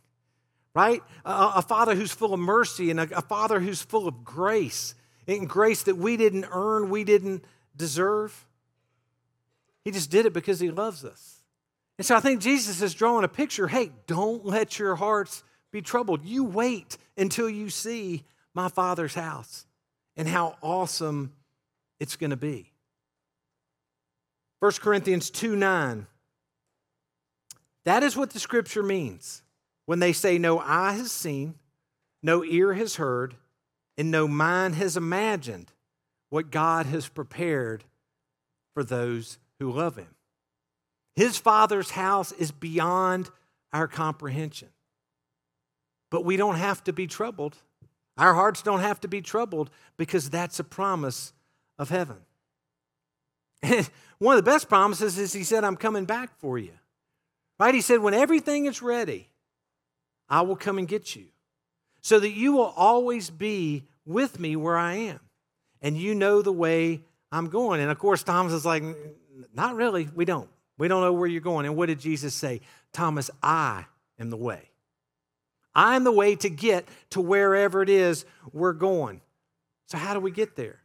right? 0.75 1.03
A, 1.25 1.53
a 1.57 1.63
Father 1.63 1.95
who's 1.95 2.13
full 2.13 2.33
of 2.33 2.41
mercy 2.41 2.91
and 2.91 3.01
a, 3.01 3.19
a 3.19 3.23
Father 3.23 3.61
who's 3.61 3.83
full 3.83 4.09
of 4.09 4.25
grace 4.25 4.95
and 5.27 5.49
grace 5.49 5.83
that 5.85 5.97
we 5.97 6.17
didn't 6.17 6.47
earn, 6.51 6.91
we 6.91 7.05
didn't 7.05 7.45
deserve. 7.77 8.47
He 9.85 9.91
just 9.91 10.11
did 10.11 10.27
it 10.27 10.33
because 10.33 10.61
He 10.61 10.71
loves 10.71 11.05
us. 11.05 11.43
And 11.99 12.07
so 12.07 12.17
I 12.17 12.21
think 12.21 12.41
Jesus 12.41 12.81
is 12.83 12.95
drawing 12.95 13.25
a 13.25 13.29
picture 13.29 13.69
hey, 13.69 13.93
don't 14.07 14.45
let 14.45 14.79
your 14.79 14.97
hearts 14.97 15.45
be 15.71 15.83
troubled. 15.83 16.25
You 16.25 16.45
wait 16.45 16.99
until 17.17 17.49
you 17.49 17.71
see 17.71 18.25
my 18.55 18.69
Father's 18.69 19.15
house 19.15 19.67
and 20.17 20.29
how 20.29 20.57
awesome 20.63 21.33
it's 22.01 22.17
going 22.17 22.31
to 22.31 22.37
be. 22.37 22.71
1 24.61 24.73
Corinthians 24.81 25.31
2 25.31 25.57
9 25.57 26.07
that 27.85 28.03
is 28.03 28.17
what 28.17 28.31
the 28.31 28.39
scripture 28.39 28.83
means 28.83 29.43
when 29.87 29.99
they 29.99 30.13
say, 30.13 30.39
No 30.39 30.59
eye 30.59 30.93
has 30.93 31.11
seen, 31.11 31.55
no 32.23 32.45
ear 32.45 32.75
has 32.75 32.97
heard, 32.97 33.35
and 33.99 34.11
no 34.11 34.29
mind 34.29 34.77
has 34.77 34.97
imagined 34.97 35.73
what 36.31 36.51
God 36.51 36.87
has 36.87 37.09
prepared 37.09 37.85
for 38.75 38.85
those 38.85 39.39
who 39.63 39.73
love 39.73 39.97
Him. 39.97 40.15
His 41.15 41.37
Father's 41.37 41.91
house 41.91 42.33
is 42.33 42.51
beyond 42.51 43.31
our 43.73 43.87
comprehension. 43.87 44.69
But 46.11 46.25
we 46.25 46.37
don't 46.37 46.57
have 46.57 46.85
to 46.85 46.93
be 46.93 47.07
troubled. 47.07 47.57
Our 48.19 48.35
hearts 48.35 48.63
don't 48.63 48.81
have 48.81 49.01
to 49.01 49.09
be 49.09 49.23
troubled 49.23 49.71
because 49.97 50.29
that's 50.29 50.59
a 50.59 50.65
promise 50.65 51.33
of 51.79 51.89
heaven. 51.89 52.19
And 53.63 53.89
one 54.19 54.37
of 54.37 54.45
the 54.45 54.51
best 54.51 54.69
promises 54.69 55.19
is 55.19 55.33
He 55.33 55.45
said, 55.45 55.65
I'm 55.65 55.77
coming 55.77 56.05
back 56.05 56.39
for 56.39 56.59
you. 56.59 56.73
Right? 57.59 57.75
He 57.75 57.81
said, 57.81 58.01
When 58.01 58.15
everything 58.15 58.67
is 58.67 58.83
ready, 58.83 59.29
I 60.29 60.43
will 60.43 60.57
come 60.57 60.79
and 60.79 60.89
get 60.89 61.15
you 61.15 61.27
so 62.01 62.19
that 62.19 62.31
you 62.31 62.53
will 62.53 62.73
always 62.77 63.31
be 63.31 63.85
with 64.05 64.39
me 64.41 64.57
where 64.57 64.77
I 64.77 64.95
am. 64.95 65.21
And 65.81 65.97
you 65.97 66.15
know 66.15 66.43
the 66.43 66.53
way 66.53 67.03
I'm 67.31 67.49
going. 67.49 67.81
And 67.81 67.91
of 67.91 67.99
course, 67.99 68.23
Thomas 68.23 68.53
is 68.53 68.67
like, 68.67 68.83
Not 69.55 69.77
really. 69.77 70.09
We 70.15 70.25
don't. 70.25 70.49
We 70.79 70.89
don't 70.89 71.03
know 71.03 71.13
where 71.13 71.29
you're 71.29 71.41
going. 71.41 71.67
And 71.67 71.77
what 71.77 71.87
did 71.87 72.01
Jesus 72.01 72.35
say? 72.35 72.61
Thomas, 72.93 73.31
I 73.43 73.87
am 74.19 74.31
the 74.31 74.37
way. 74.37 74.71
I'm 75.75 76.05
the 76.05 76.13
way 76.13 76.37
to 76.37 76.51
get 76.51 76.87
to 77.11 77.21
wherever 77.21 77.83
it 77.83 77.89
is 77.89 78.25
we're 78.53 78.73
going. 78.73 79.21
So, 79.87 79.99
how 79.99 80.15
do 80.15 80.21
we 80.21 80.31
get 80.31 80.57
there? 80.57 80.81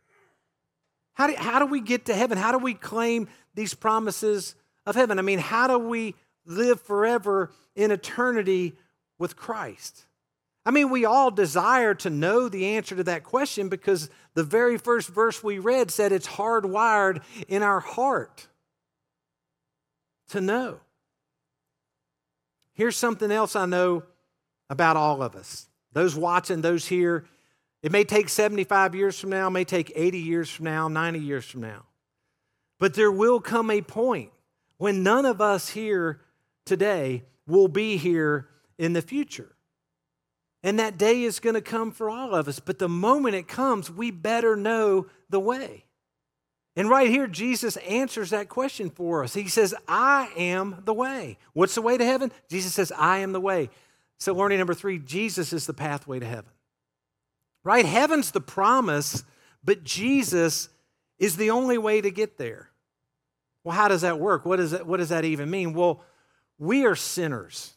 How 1.13 1.27
do, 1.27 1.35
how 1.35 1.59
do 1.59 1.65
we 1.65 1.81
get 1.81 2.05
to 2.05 2.13
heaven? 2.13 2.37
How 2.37 2.51
do 2.51 2.57
we 2.57 2.73
claim 2.73 3.27
these 3.55 3.73
promises 3.73 4.55
of 4.85 4.95
heaven? 4.95 5.19
I 5.19 5.23
mean, 5.23 5.39
how 5.39 5.67
do 5.67 5.79
we 5.79 6.15
live 6.45 6.81
forever 6.81 7.51
in 7.75 7.91
eternity 7.91 8.77
with 9.17 9.35
Christ? 9.35 10.06
I 10.67 10.71
mean, 10.71 10.89
we 10.89 11.05
all 11.05 11.31
desire 11.31 11.93
to 11.93 12.09
know 12.09 12.49
the 12.49 12.75
answer 12.75 12.93
to 12.97 13.03
that 13.05 13.23
question 13.23 13.69
because 13.69 14.09
the 14.33 14.43
very 14.43 14.77
first 14.77 15.07
verse 15.07 15.41
we 15.41 15.59
read 15.59 15.91
said 15.91 16.11
it's 16.11 16.27
hardwired 16.27 17.23
in 17.47 17.63
our 17.63 17.79
heart 17.79 18.49
to 20.27 20.41
know. 20.41 20.81
Here's 22.73 22.97
something 22.97 23.31
else 23.31 23.55
I 23.55 23.65
know 23.65 24.03
about 24.69 24.97
all 24.97 25.23
of 25.23 25.37
us 25.37 25.69
those 25.93 26.17
watching, 26.17 26.59
those 26.59 26.85
here. 26.85 27.23
It 27.81 27.93
may 27.93 28.03
take 28.03 28.27
75 28.27 28.93
years 28.93 29.17
from 29.17 29.29
now, 29.29 29.49
may 29.49 29.63
take 29.63 29.93
80 29.95 30.19
years 30.19 30.49
from 30.49 30.65
now, 30.65 30.89
90 30.89 31.19
years 31.19 31.45
from 31.45 31.61
now. 31.61 31.85
But 32.77 32.93
there 32.93 33.11
will 33.11 33.39
come 33.39 33.71
a 33.71 33.81
point 33.81 34.31
when 34.79 35.01
none 35.01 35.25
of 35.25 35.39
us 35.39 35.69
here 35.69 36.19
today 36.65 37.23
will 37.47 37.69
be 37.69 37.95
here 37.95 38.49
in 38.77 38.91
the 38.91 39.01
future. 39.01 39.53
And 40.63 40.79
that 40.79 40.97
day 40.97 41.23
is 41.23 41.39
going 41.39 41.53
to 41.53 41.61
come 41.61 41.91
for 41.91 42.09
all 42.09 42.33
of 42.33 42.47
us. 42.47 42.59
But 42.59 42.79
the 42.79 42.89
moment 42.89 43.35
it 43.35 43.47
comes, 43.47 43.91
we 43.91 44.11
better 44.11 44.55
know 44.55 45.07
the 45.29 45.39
way. 45.39 45.85
And 46.75 46.89
right 46.89 47.09
here, 47.09 47.25
Jesus 47.25 47.75
answers 47.77 48.29
that 48.29 48.49
question 48.49 48.89
for 48.89 49.23
us. 49.23 49.33
He 49.33 49.47
says, 49.47 49.73
I 49.87 50.29
am 50.37 50.83
the 50.85 50.93
way. 50.93 51.39
What's 51.53 51.75
the 51.75 51.81
way 51.81 51.97
to 51.97 52.05
heaven? 52.05 52.31
Jesus 52.49 52.73
says, 52.73 52.91
I 52.95 53.19
am 53.19 53.31
the 53.31 53.41
way. 53.41 53.69
So, 54.19 54.33
learning 54.33 54.59
number 54.59 54.75
three, 54.75 54.99
Jesus 54.99 55.53
is 55.53 55.65
the 55.65 55.73
pathway 55.73 56.19
to 56.19 56.25
heaven. 56.25 56.51
Right? 57.63 57.85
Heaven's 57.85 58.31
the 58.31 58.41
promise, 58.41 59.23
but 59.63 59.83
Jesus 59.83 60.69
is 61.17 61.35
the 61.35 61.49
only 61.49 61.79
way 61.79 61.99
to 61.99 62.11
get 62.11 62.37
there. 62.37 62.69
Well, 63.63 63.75
how 63.75 63.87
does 63.87 64.01
that 64.01 64.19
work? 64.19 64.45
What, 64.45 64.59
is 64.59 64.71
that, 64.71 64.85
what 64.85 64.97
does 64.97 65.09
that 65.09 65.25
even 65.25 65.49
mean? 65.49 65.73
Well, 65.73 66.03
we 66.59 66.85
are 66.85 66.95
sinners. 66.95 67.73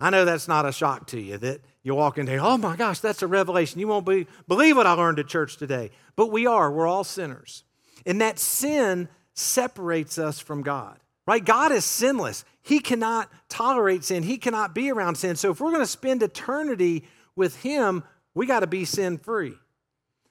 I 0.00 0.10
know 0.10 0.24
that's 0.24 0.48
not 0.48 0.66
a 0.66 0.72
shock 0.72 1.08
to 1.08 1.20
you 1.20 1.36
that 1.38 1.60
you 1.86 1.94
walk 1.94 2.18
into, 2.18 2.36
oh 2.38 2.58
my 2.58 2.74
gosh, 2.74 2.98
that's 2.98 3.22
a 3.22 3.28
revelation. 3.28 3.78
You 3.78 3.86
won't 3.86 4.04
be, 4.04 4.26
believe 4.48 4.76
what 4.76 4.88
I 4.88 4.92
learned 4.94 5.20
at 5.20 5.28
church 5.28 5.56
today. 5.56 5.92
But 6.16 6.32
we 6.32 6.44
are, 6.44 6.68
we're 6.68 6.88
all 6.88 7.04
sinners. 7.04 7.62
And 8.04 8.20
that 8.20 8.40
sin 8.40 9.08
separates 9.34 10.18
us 10.18 10.40
from 10.40 10.62
God, 10.62 10.98
right? 11.28 11.44
God 11.44 11.70
is 11.70 11.84
sinless. 11.84 12.44
He 12.60 12.80
cannot 12.80 13.30
tolerate 13.48 14.02
sin, 14.02 14.24
He 14.24 14.36
cannot 14.36 14.74
be 14.74 14.90
around 14.90 15.14
sin. 15.14 15.36
So 15.36 15.52
if 15.52 15.60
we're 15.60 15.70
going 15.70 15.80
to 15.80 15.86
spend 15.86 16.24
eternity 16.24 17.04
with 17.36 17.62
Him, 17.62 18.02
we 18.34 18.46
got 18.46 18.60
to 18.60 18.66
be 18.66 18.84
sin 18.84 19.16
free. 19.16 19.54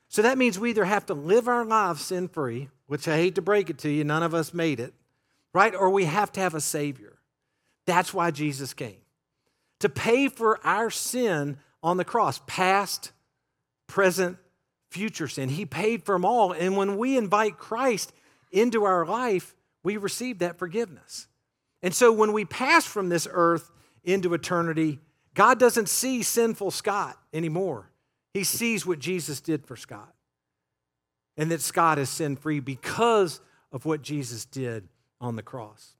So 0.09 0.23
that 0.23 0.37
means 0.37 0.59
we 0.59 0.71
either 0.71 0.83
have 0.83 1.05
to 1.05 1.13
live 1.13 1.47
our 1.47 1.63
lives 1.63 2.01
sin 2.01 2.27
free, 2.27 2.67
which 2.87 3.07
I 3.07 3.15
hate 3.15 3.35
to 3.35 3.41
break 3.41 3.69
it 3.69 3.77
to 3.77 3.89
you, 3.89 4.03
none 4.03 4.23
of 4.23 4.33
us 4.33 4.53
made 4.53 4.81
it, 4.81 4.93
right? 5.53 5.73
Or 5.73 5.89
we 5.89 6.03
have 6.03 6.33
to 6.33 6.41
have 6.41 6.53
a 6.53 6.59
Savior. 6.59 7.17
That's 7.85 8.13
why 8.13 8.31
Jesus 8.31 8.73
came 8.73 9.04
to 9.85 9.89
pay 9.89 10.29
for 10.29 10.59
our 10.65 10.89
sin 10.89 11.59
on 11.83 11.97
the 11.97 12.03
cross, 12.03 12.41
past, 12.47 13.11
present, 13.85 14.37
future 14.89 15.27
sin. 15.27 15.47
He 15.47 15.67
paid 15.67 16.03
for 16.03 16.15
them 16.15 16.25
all. 16.25 16.53
And 16.53 16.75
when 16.75 16.97
we 16.97 17.15
invite 17.15 17.59
Christ 17.59 18.11
into 18.51 18.83
our 18.83 19.05
life, 19.05 19.53
we 19.83 19.97
receive 19.97 20.39
that 20.39 20.57
forgiveness. 20.57 21.27
And 21.83 21.93
so 21.93 22.11
when 22.11 22.33
we 22.33 22.45
pass 22.45 22.83
from 22.87 23.09
this 23.09 23.27
earth 23.29 23.69
into 24.03 24.33
eternity, 24.33 24.97
God 25.35 25.59
doesn't 25.59 25.87
see 25.87 26.23
sinful 26.23 26.71
Scott 26.71 27.15
anymore. 27.31 27.91
He 28.33 28.43
sees 28.43 28.87
what 28.87 28.97
Jesus 28.97 29.39
did 29.39 29.67
for 29.67 29.75
Scott. 29.75 30.15
And 31.37 31.51
that 31.51 31.61
Scott 31.61 31.99
is 31.99 32.09
sin 32.09 32.37
free 32.37 32.59
because 32.59 33.39
of 33.71 33.85
what 33.85 34.01
Jesus 34.01 34.45
did 34.45 34.87
on 35.21 35.35
the 35.35 35.43
cross. 35.43 35.91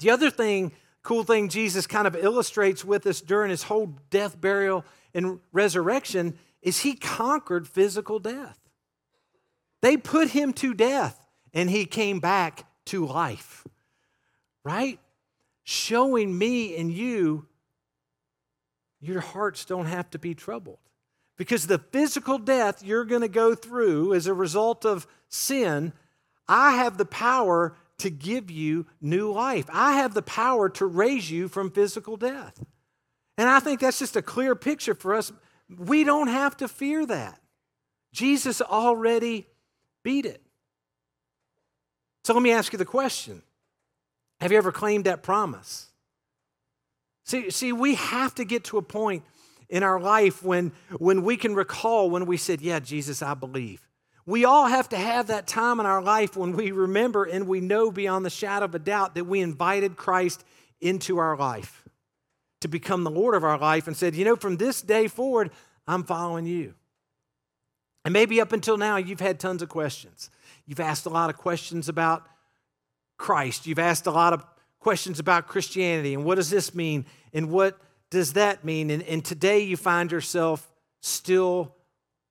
The 0.00 0.10
other 0.10 0.28
thing 0.28 0.72
cool 1.02 1.24
thing 1.24 1.48
Jesus 1.48 1.86
kind 1.86 2.06
of 2.06 2.16
illustrates 2.16 2.84
with 2.84 3.06
us 3.06 3.20
during 3.20 3.50
his 3.50 3.64
whole 3.64 3.94
death, 4.10 4.40
burial, 4.40 4.84
and 5.14 5.40
resurrection 5.52 6.38
is 6.62 6.80
he 6.80 6.94
conquered 6.94 7.66
physical 7.66 8.18
death. 8.18 8.58
They 9.80 9.96
put 9.96 10.30
him 10.30 10.52
to 10.54 10.74
death 10.74 11.18
and 11.52 11.68
he 11.68 11.84
came 11.84 12.20
back 12.20 12.64
to 12.86 13.04
life, 13.04 13.66
right? 14.64 14.98
Showing 15.64 16.36
me 16.36 16.76
and 16.76 16.92
you, 16.92 17.46
your 19.00 19.20
hearts 19.20 19.64
don't 19.64 19.86
have 19.86 20.08
to 20.10 20.18
be 20.18 20.34
troubled. 20.34 20.78
Because 21.36 21.66
the 21.66 21.78
physical 21.78 22.38
death 22.38 22.84
you're 22.84 23.04
going 23.04 23.22
to 23.22 23.28
go 23.28 23.54
through 23.54 24.14
as 24.14 24.28
a 24.28 24.34
result 24.34 24.84
of 24.84 25.06
sin, 25.28 25.92
I 26.46 26.76
have 26.76 26.98
the 26.98 27.04
power 27.04 27.74
to 28.02 28.10
give 28.10 28.50
you 28.50 28.86
new 29.00 29.32
life. 29.32 29.66
I 29.72 29.94
have 29.94 30.14
the 30.14 30.22
power 30.22 30.68
to 30.70 30.86
raise 30.86 31.30
you 31.30 31.48
from 31.48 31.70
physical 31.70 32.16
death. 32.16 32.62
And 33.38 33.48
I 33.48 33.60
think 33.60 33.80
that's 33.80 33.98
just 33.98 34.16
a 34.16 34.22
clear 34.22 34.54
picture 34.54 34.94
for 34.94 35.14
us. 35.14 35.32
We 35.68 36.04
don't 36.04 36.28
have 36.28 36.56
to 36.58 36.68
fear 36.68 37.06
that. 37.06 37.40
Jesus 38.12 38.60
already 38.60 39.46
beat 40.02 40.26
it. 40.26 40.42
So 42.24 42.34
let 42.34 42.42
me 42.42 42.52
ask 42.52 42.72
you 42.72 42.78
the 42.78 42.84
question 42.84 43.42
Have 44.40 44.52
you 44.52 44.58
ever 44.58 44.72
claimed 44.72 45.04
that 45.04 45.22
promise? 45.22 45.88
See, 47.24 47.50
see, 47.50 47.72
we 47.72 47.94
have 47.94 48.34
to 48.34 48.44
get 48.44 48.64
to 48.64 48.78
a 48.78 48.82
point 48.82 49.22
in 49.68 49.82
our 49.82 50.00
life 50.00 50.42
when, 50.42 50.72
when 50.98 51.22
we 51.22 51.36
can 51.36 51.54
recall 51.54 52.10
when 52.10 52.26
we 52.26 52.36
said, 52.36 52.60
Yeah, 52.60 52.80
Jesus, 52.80 53.22
I 53.22 53.34
believe. 53.34 53.88
We 54.24 54.44
all 54.44 54.66
have 54.66 54.88
to 54.90 54.96
have 54.96 55.28
that 55.28 55.46
time 55.46 55.80
in 55.80 55.86
our 55.86 56.02
life 56.02 56.36
when 56.36 56.52
we 56.52 56.70
remember 56.70 57.24
and 57.24 57.48
we 57.48 57.60
know 57.60 57.90
beyond 57.90 58.24
the 58.24 58.30
shadow 58.30 58.66
of 58.66 58.74
a 58.74 58.78
doubt 58.78 59.16
that 59.16 59.24
we 59.24 59.40
invited 59.40 59.96
Christ 59.96 60.44
into 60.80 61.18
our 61.18 61.36
life 61.36 61.82
to 62.60 62.68
become 62.68 63.02
the 63.02 63.10
Lord 63.10 63.34
of 63.34 63.42
our 63.42 63.58
life 63.58 63.88
and 63.88 63.96
said, 63.96 64.14
you 64.14 64.24
know, 64.24 64.36
from 64.36 64.56
this 64.56 64.80
day 64.80 65.08
forward, 65.08 65.50
I'm 65.88 66.04
following 66.04 66.46
you. 66.46 66.74
And 68.04 68.12
maybe 68.12 68.40
up 68.40 68.52
until 68.52 68.76
now, 68.76 68.96
you've 68.96 69.20
had 69.20 69.40
tons 69.40 69.62
of 69.62 69.68
questions. 69.68 70.30
You've 70.66 70.80
asked 70.80 71.06
a 71.06 71.10
lot 71.10 71.28
of 71.28 71.36
questions 71.36 71.88
about 71.88 72.26
Christ. 73.16 73.66
You've 73.66 73.80
asked 73.80 74.06
a 74.06 74.12
lot 74.12 74.32
of 74.32 74.44
questions 74.78 75.18
about 75.18 75.48
Christianity 75.48 76.14
and 76.14 76.24
what 76.24 76.36
does 76.36 76.50
this 76.50 76.74
mean 76.74 77.06
and 77.32 77.50
what 77.50 77.78
does 78.10 78.34
that 78.34 78.64
mean? 78.64 78.90
And, 78.90 79.02
and 79.04 79.24
today 79.24 79.60
you 79.60 79.76
find 79.76 80.12
yourself 80.12 80.72
still 81.00 81.74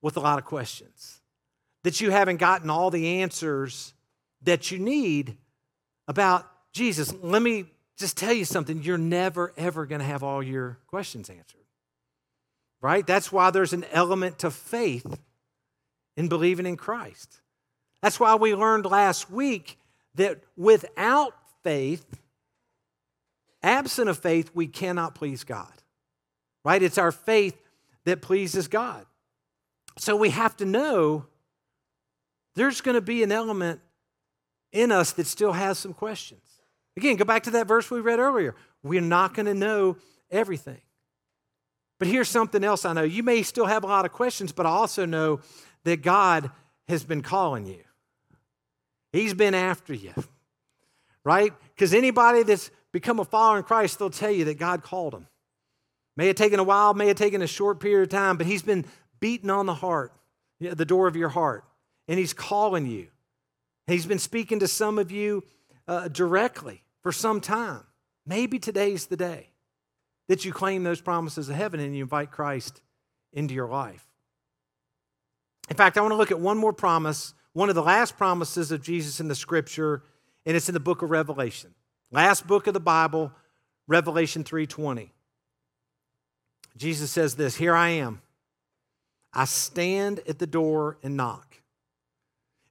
with 0.00 0.16
a 0.16 0.20
lot 0.20 0.38
of 0.38 0.44
questions 0.46 1.21
that 1.84 2.00
you 2.00 2.10
haven't 2.10 2.36
gotten 2.36 2.70
all 2.70 2.90
the 2.90 3.20
answers 3.20 3.94
that 4.42 4.70
you 4.70 4.78
need 4.78 5.36
about 6.08 6.46
Jesus. 6.72 7.12
Let 7.22 7.42
me 7.42 7.66
just 7.96 8.16
tell 8.16 8.32
you 8.32 8.44
something 8.44 8.82
you're 8.82 8.98
never, 8.98 9.52
ever 9.56 9.86
going 9.86 10.00
to 10.00 10.06
have 10.06 10.22
all 10.22 10.42
your 10.42 10.78
questions 10.86 11.28
answered. 11.28 11.60
Right? 12.80 13.06
That's 13.06 13.30
why 13.30 13.50
there's 13.50 13.72
an 13.72 13.84
element 13.92 14.40
to 14.40 14.50
faith 14.50 15.20
in 16.16 16.28
believing 16.28 16.66
in 16.66 16.76
Christ. 16.76 17.40
That's 18.02 18.18
why 18.18 18.34
we 18.34 18.54
learned 18.54 18.86
last 18.86 19.30
week 19.30 19.78
that 20.16 20.40
without 20.56 21.34
faith, 21.62 22.04
absent 23.62 24.08
of 24.08 24.18
faith, 24.18 24.50
we 24.52 24.66
cannot 24.66 25.14
please 25.14 25.44
God. 25.44 25.72
Right? 26.64 26.82
It's 26.82 26.98
our 26.98 27.12
faith 27.12 27.56
that 28.04 28.20
pleases 28.20 28.66
God. 28.66 29.06
So 29.98 30.16
we 30.16 30.30
have 30.30 30.56
to 30.56 30.64
know 30.64 31.26
there's 32.54 32.80
going 32.80 32.94
to 32.94 33.00
be 33.00 33.22
an 33.22 33.32
element 33.32 33.80
in 34.72 34.92
us 34.92 35.12
that 35.12 35.26
still 35.26 35.52
has 35.52 35.78
some 35.78 35.94
questions. 35.94 36.40
Again, 36.96 37.16
go 37.16 37.24
back 37.24 37.44
to 37.44 37.50
that 37.52 37.66
verse 37.66 37.90
we 37.90 38.00
read 38.00 38.18
earlier. 38.18 38.54
We're 38.82 39.00
not 39.00 39.34
going 39.34 39.46
to 39.46 39.54
know 39.54 39.96
everything. 40.30 40.80
But 41.98 42.08
here's 42.08 42.28
something 42.28 42.64
else 42.64 42.84
I 42.84 42.92
know. 42.92 43.04
You 43.04 43.22
may 43.22 43.42
still 43.42 43.66
have 43.66 43.84
a 43.84 43.86
lot 43.86 44.04
of 44.04 44.12
questions, 44.12 44.52
but 44.52 44.66
I 44.66 44.70
also 44.70 45.06
know 45.06 45.40
that 45.84 46.02
God 46.02 46.50
has 46.88 47.04
been 47.04 47.22
calling 47.22 47.66
you. 47.66 47.82
He's 49.12 49.34
been 49.34 49.54
after 49.54 49.94
you, 49.94 50.12
right? 51.24 51.52
Because 51.74 51.94
anybody 51.94 52.42
that's 52.42 52.70
become 52.92 53.20
a 53.20 53.24
follower 53.24 53.58
in 53.58 53.62
Christ, 53.62 53.98
they'll 53.98 54.10
tell 54.10 54.30
you 54.30 54.46
that 54.46 54.58
God 54.58 54.82
called 54.82 55.12
them. 55.12 55.28
May 56.16 56.26
have 56.26 56.36
taken 56.36 56.58
a 56.58 56.64
while, 56.64 56.92
may 56.92 57.08
have 57.08 57.16
taken 57.16 57.40
a 57.40 57.46
short 57.46 57.78
period 57.78 58.02
of 58.02 58.08
time, 58.08 58.36
but 58.36 58.46
He's 58.46 58.62
been 58.62 58.84
beating 59.20 59.50
on 59.50 59.66
the 59.66 59.74
heart, 59.74 60.12
the 60.60 60.84
door 60.84 61.06
of 61.06 61.16
your 61.16 61.28
heart 61.28 61.64
and 62.12 62.18
He's 62.18 62.34
calling 62.34 62.84
you. 62.84 63.06
He's 63.86 64.04
been 64.04 64.18
speaking 64.18 64.58
to 64.58 64.68
some 64.68 64.98
of 64.98 65.10
you 65.10 65.44
uh, 65.88 66.08
directly 66.08 66.82
for 67.02 67.10
some 67.10 67.40
time. 67.40 67.84
Maybe 68.26 68.58
today's 68.58 69.06
the 69.06 69.16
day 69.16 69.48
that 70.28 70.44
you 70.44 70.52
claim 70.52 70.82
those 70.82 71.00
promises 71.00 71.48
of 71.48 71.56
heaven 71.56 71.80
and 71.80 71.96
you 71.96 72.02
invite 72.02 72.30
Christ 72.30 72.82
into 73.32 73.54
your 73.54 73.66
life. 73.66 74.06
In 75.70 75.76
fact, 75.76 75.96
I 75.96 76.02
want 76.02 76.12
to 76.12 76.16
look 76.16 76.30
at 76.30 76.38
one 76.38 76.58
more 76.58 76.74
promise, 76.74 77.32
one 77.54 77.70
of 77.70 77.74
the 77.74 77.82
last 77.82 78.18
promises 78.18 78.72
of 78.72 78.82
Jesus 78.82 79.18
in 79.18 79.28
the 79.28 79.34
scripture, 79.34 80.02
and 80.44 80.54
it's 80.54 80.68
in 80.68 80.74
the 80.74 80.80
book 80.80 81.00
of 81.00 81.08
Revelation. 81.08 81.74
Last 82.10 82.46
book 82.46 82.66
of 82.66 82.74
the 82.74 82.80
Bible, 82.80 83.32
Revelation 83.88 84.44
3:20. 84.44 85.12
Jesus 86.76 87.10
says 87.10 87.36
this, 87.36 87.56
"Here 87.56 87.74
I 87.74 87.88
am. 87.88 88.20
I 89.32 89.46
stand 89.46 90.20
at 90.28 90.38
the 90.38 90.46
door 90.46 90.98
and 91.02 91.16
knock. 91.16 91.51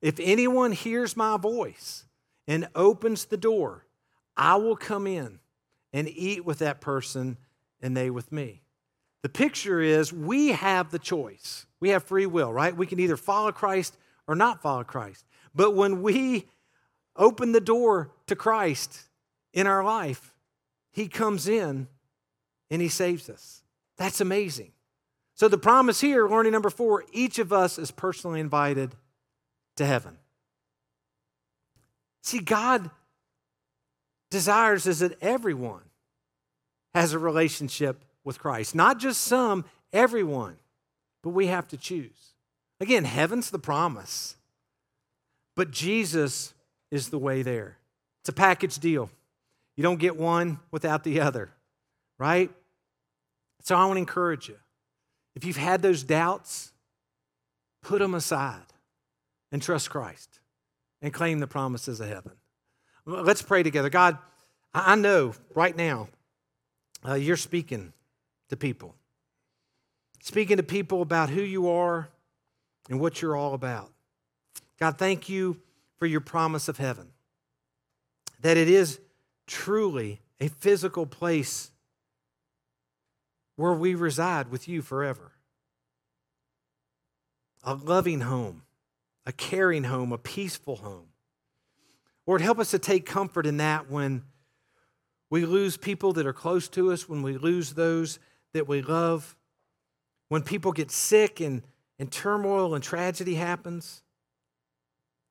If 0.01 0.19
anyone 0.19 0.71
hears 0.71 1.15
my 1.15 1.37
voice 1.37 2.05
and 2.47 2.67
opens 2.75 3.25
the 3.25 3.37
door, 3.37 3.85
I 4.35 4.55
will 4.55 4.75
come 4.75 5.05
in 5.05 5.39
and 5.93 6.07
eat 6.07 6.45
with 6.45 6.59
that 6.59 6.81
person 6.81 7.37
and 7.81 7.95
they 7.95 8.09
with 8.09 8.31
me. 8.31 8.61
The 9.21 9.29
picture 9.29 9.79
is 9.79 10.11
we 10.11 10.49
have 10.49 10.89
the 10.89 10.99
choice. 10.99 11.65
We 11.79 11.89
have 11.89 12.03
free 12.03 12.25
will, 12.25 12.51
right? 12.51 12.75
We 12.75 12.87
can 12.87 12.99
either 12.99 13.17
follow 13.17 13.51
Christ 13.51 13.95
or 14.27 14.35
not 14.35 14.61
follow 14.61 14.83
Christ. 14.83 15.25
But 15.53 15.75
when 15.75 16.01
we 16.01 16.47
open 17.15 17.51
the 17.51 17.61
door 17.61 18.11
to 18.27 18.35
Christ 18.35 19.01
in 19.53 19.67
our 19.67 19.83
life, 19.83 20.33
He 20.91 21.07
comes 21.07 21.47
in 21.47 21.87
and 22.69 22.81
He 22.81 22.89
saves 22.89 23.29
us. 23.29 23.61
That's 23.97 24.21
amazing. 24.21 24.71
So, 25.35 25.47
the 25.47 25.57
promise 25.57 26.01
here, 26.01 26.27
learning 26.27 26.51
number 26.51 26.69
four, 26.69 27.03
each 27.11 27.39
of 27.39 27.51
us 27.51 27.77
is 27.77 27.91
personally 27.91 28.39
invited 28.39 28.95
to 29.77 29.85
heaven. 29.85 30.17
See, 32.23 32.39
God 32.39 32.89
desires 34.29 34.87
is 34.87 34.99
that 34.99 35.21
everyone 35.21 35.83
has 36.93 37.13
a 37.13 37.19
relationship 37.19 38.03
with 38.23 38.39
Christ. 38.39 38.75
Not 38.75 38.99
just 38.99 39.21
some, 39.21 39.65
everyone. 39.91 40.57
But 41.23 41.29
we 41.29 41.47
have 41.47 41.67
to 41.69 41.77
choose. 41.77 42.33
Again, 42.79 43.03
heaven's 43.03 43.51
the 43.51 43.59
promise. 43.59 44.35
But 45.55 45.71
Jesus 45.71 46.53
is 46.89 47.09
the 47.09 47.19
way 47.19 47.43
there. 47.43 47.77
It's 48.21 48.29
a 48.29 48.33
package 48.33 48.79
deal. 48.79 49.09
You 49.77 49.83
don't 49.83 49.99
get 49.99 50.17
one 50.17 50.59
without 50.71 51.03
the 51.03 51.21
other, 51.21 51.51
right? 52.17 52.49
So 53.61 53.75
I 53.75 53.85
want 53.85 53.97
to 53.97 53.99
encourage 53.99 54.49
you. 54.49 54.57
If 55.35 55.45
you've 55.45 55.57
had 55.57 55.81
those 55.81 56.03
doubts, 56.03 56.71
put 57.81 57.99
them 57.99 58.13
aside 58.13 58.61
and 59.51 59.61
trust 59.61 59.89
Christ 59.89 60.39
and 61.01 61.13
claim 61.13 61.39
the 61.39 61.47
promises 61.47 61.99
of 61.99 62.07
heaven. 62.07 62.33
Let's 63.05 63.41
pray 63.41 63.63
together. 63.63 63.89
God, 63.89 64.17
I 64.73 64.95
know 64.95 65.33
right 65.55 65.75
now 65.75 66.09
uh, 67.07 67.15
you're 67.15 67.37
speaking 67.37 67.93
to 68.49 68.57
people, 68.57 68.95
speaking 70.21 70.57
to 70.57 70.63
people 70.63 71.01
about 71.01 71.29
who 71.29 71.41
you 71.41 71.69
are 71.69 72.09
and 72.89 72.99
what 72.99 73.21
you're 73.21 73.35
all 73.35 73.53
about. 73.53 73.91
God, 74.79 74.97
thank 74.97 75.29
you 75.29 75.57
for 75.97 76.05
your 76.05 76.21
promise 76.21 76.67
of 76.67 76.77
heaven, 76.77 77.09
that 78.39 78.57
it 78.57 78.67
is 78.67 78.99
truly 79.47 80.21
a 80.39 80.47
physical 80.47 81.05
place 81.05 81.71
where 83.55 83.73
we 83.73 83.93
reside 83.93 84.49
with 84.49 84.67
you 84.67 84.81
forever. 84.81 85.33
A 87.63 87.75
loving 87.75 88.21
home, 88.21 88.63
a 89.25 89.31
caring 89.31 89.83
home, 89.83 90.11
a 90.11 90.17
peaceful 90.17 90.77
home. 90.77 91.07
Lord, 92.27 92.41
help 92.41 92.59
us 92.59 92.71
to 92.71 92.79
take 92.79 93.05
comfort 93.05 93.45
in 93.45 93.57
that 93.57 93.89
when 93.89 94.23
we 95.29 95.45
lose 95.45 95.77
people 95.77 96.13
that 96.13 96.25
are 96.25 96.33
close 96.33 96.67
to 96.69 96.91
us, 96.91 97.07
when 97.07 97.21
we 97.21 97.37
lose 97.37 97.73
those 97.73 98.19
that 98.53 98.67
we 98.67 98.81
love, 98.81 99.35
when 100.29 100.43
people 100.43 100.71
get 100.71 100.91
sick 100.91 101.39
and, 101.39 101.61
and 101.99 102.11
turmoil 102.11 102.75
and 102.75 102.83
tragedy 102.83 103.35
happens. 103.35 104.03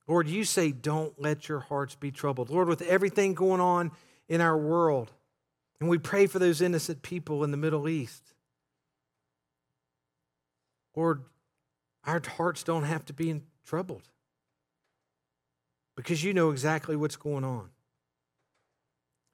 Lord, 0.07 0.29
you 0.29 0.45
say, 0.45 0.73
don't 0.73 1.21
let 1.21 1.49
your 1.49 1.61
hearts 1.61 1.95
be 1.95 2.11
troubled. 2.11 2.51
Lord, 2.51 2.69
with 2.69 2.83
everything 2.83 3.35
going 3.35 3.61
on 3.61 3.93
in 4.29 4.41
our 4.41 4.59
world, 4.59 5.13
and 5.81 5.89
we 5.89 5.99
pray 5.99 6.27
for 6.27 6.39
those 6.39 6.61
innocent 6.61 7.03
people 7.03 7.45
in 7.45 7.51
the 7.51 7.57
Middle 7.57 7.89
East. 7.89 8.35
Lord, 10.97 11.23
our 12.05 12.21
hearts 12.37 12.63
don't 12.63 12.85
have 12.85 13.05
to 13.07 13.13
be 13.13 13.41
troubled 13.65 14.09
because 15.97 16.25
you 16.25 16.33
know 16.33 16.51
exactly 16.51 16.97
what's 16.97 17.17
going 17.17 17.45
on. 17.45 17.71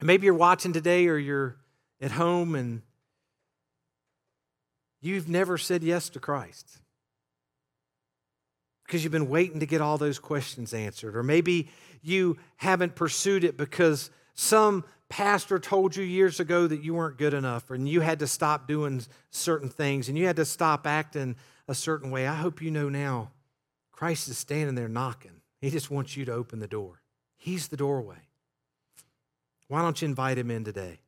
And 0.00 0.06
maybe 0.06 0.26
you're 0.26 0.34
watching 0.34 0.72
today 0.72 1.06
or 1.06 1.16
you're 1.16 1.56
at 2.00 2.12
home 2.12 2.54
and 2.54 2.82
you've 5.00 5.28
never 5.28 5.56
said 5.56 5.82
yes 5.82 6.08
to 6.10 6.20
Christ 6.20 6.78
because 8.84 9.02
you've 9.02 9.12
been 9.12 9.28
waiting 9.28 9.60
to 9.60 9.66
get 9.66 9.80
all 9.80 9.98
those 9.98 10.18
questions 10.18 10.74
answered. 10.74 11.16
Or 11.16 11.22
maybe 11.22 11.68
you 12.02 12.36
haven't 12.56 12.94
pursued 12.94 13.44
it 13.44 13.56
because 13.56 14.10
some 14.34 14.84
pastor 15.08 15.58
told 15.58 15.96
you 15.96 16.04
years 16.04 16.40
ago 16.40 16.66
that 16.66 16.82
you 16.82 16.94
weren't 16.94 17.16
good 17.16 17.34
enough 17.34 17.70
and 17.70 17.88
you 17.88 18.00
had 18.00 18.18
to 18.18 18.26
stop 18.26 18.68
doing 18.68 19.02
certain 19.30 19.68
things 19.68 20.08
and 20.08 20.18
you 20.18 20.26
had 20.26 20.36
to 20.36 20.44
stop 20.44 20.86
acting 20.86 21.36
a 21.68 21.74
certain 21.74 22.10
way. 22.10 22.26
I 22.26 22.34
hope 22.34 22.60
you 22.60 22.70
know 22.70 22.88
now 22.88 23.30
Christ 23.96 24.28
is 24.28 24.36
standing 24.38 24.74
there 24.74 24.88
knocking. 24.88 25.40
He 25.60 25.70
just 25.70 25.90
wants 25.90 26.16
you 26.16 26.26
to 26.26 26.32
open 26.32 26.60
the 26.60 26.68
door. 26.68 27.00
He's 27.38 27.68
the 27.68 27.78
doorway. 27.78 28.28
Why 29.68 29.82
don't 29.82 30.00
you 30.00 30.06
invite 30.06 30.38
him 30.38 30.50
in 30.50 30.64
today? 30.64 31.00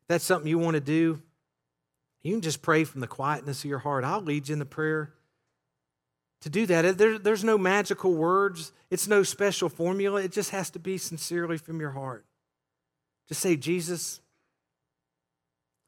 If 0.00 0.08
that's 0.08 0.24
something 0.24 0.48
you 0.48 0.58
want 0.58 0.74
to 0.74 0.80
do, 0.80 1.22
you 2.22 2.32
can 2.32 2.40
just 2.40 2.62
pray 2.62 2.84
from 2.84 3.02
the 3.02 3.06
quietness 3.06 3.62
of 3.62 3.70
your 3.70 3.78
heart. 3.80 4.04
I'll 4.04 4.22
lead 4.22 4.48
you 4.48 4.54
in 4.54 4.58
the 4.58 4.64
prayer 4.64 5.12
to 6.40 6.50
do 6.50 6.66
that. 6.66 6.96
There, 6.96 7.18
there's 7.18 7.44
no 7.44 7.58
magical 7.58 8.14
words, 8.14 8.72
it's 8.90 9.06
no 9.06 9.22
special 9.22 9.68
formula. 9.68 10.22
It 10.22 10.32
just 10.32 10.50
has 10.50 10.70
to 10.70 10.78
be 10.78 10.98
sincerely 10.98 11.58
from 11.58 11.78
your 11.78 11.90
heart. 11.90 12.24
Just 13.28 13.42
say, 13.42 13.54
Jesus, 13.54 14.20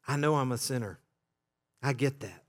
I 0.07 0.17
know 0.17 0.35
I'm 0.35 0.51
a 0.51 0.57
sinner. 0.57 0.99
I 1.81 1.93
get 1.93 2.19
that. 2.19 2.43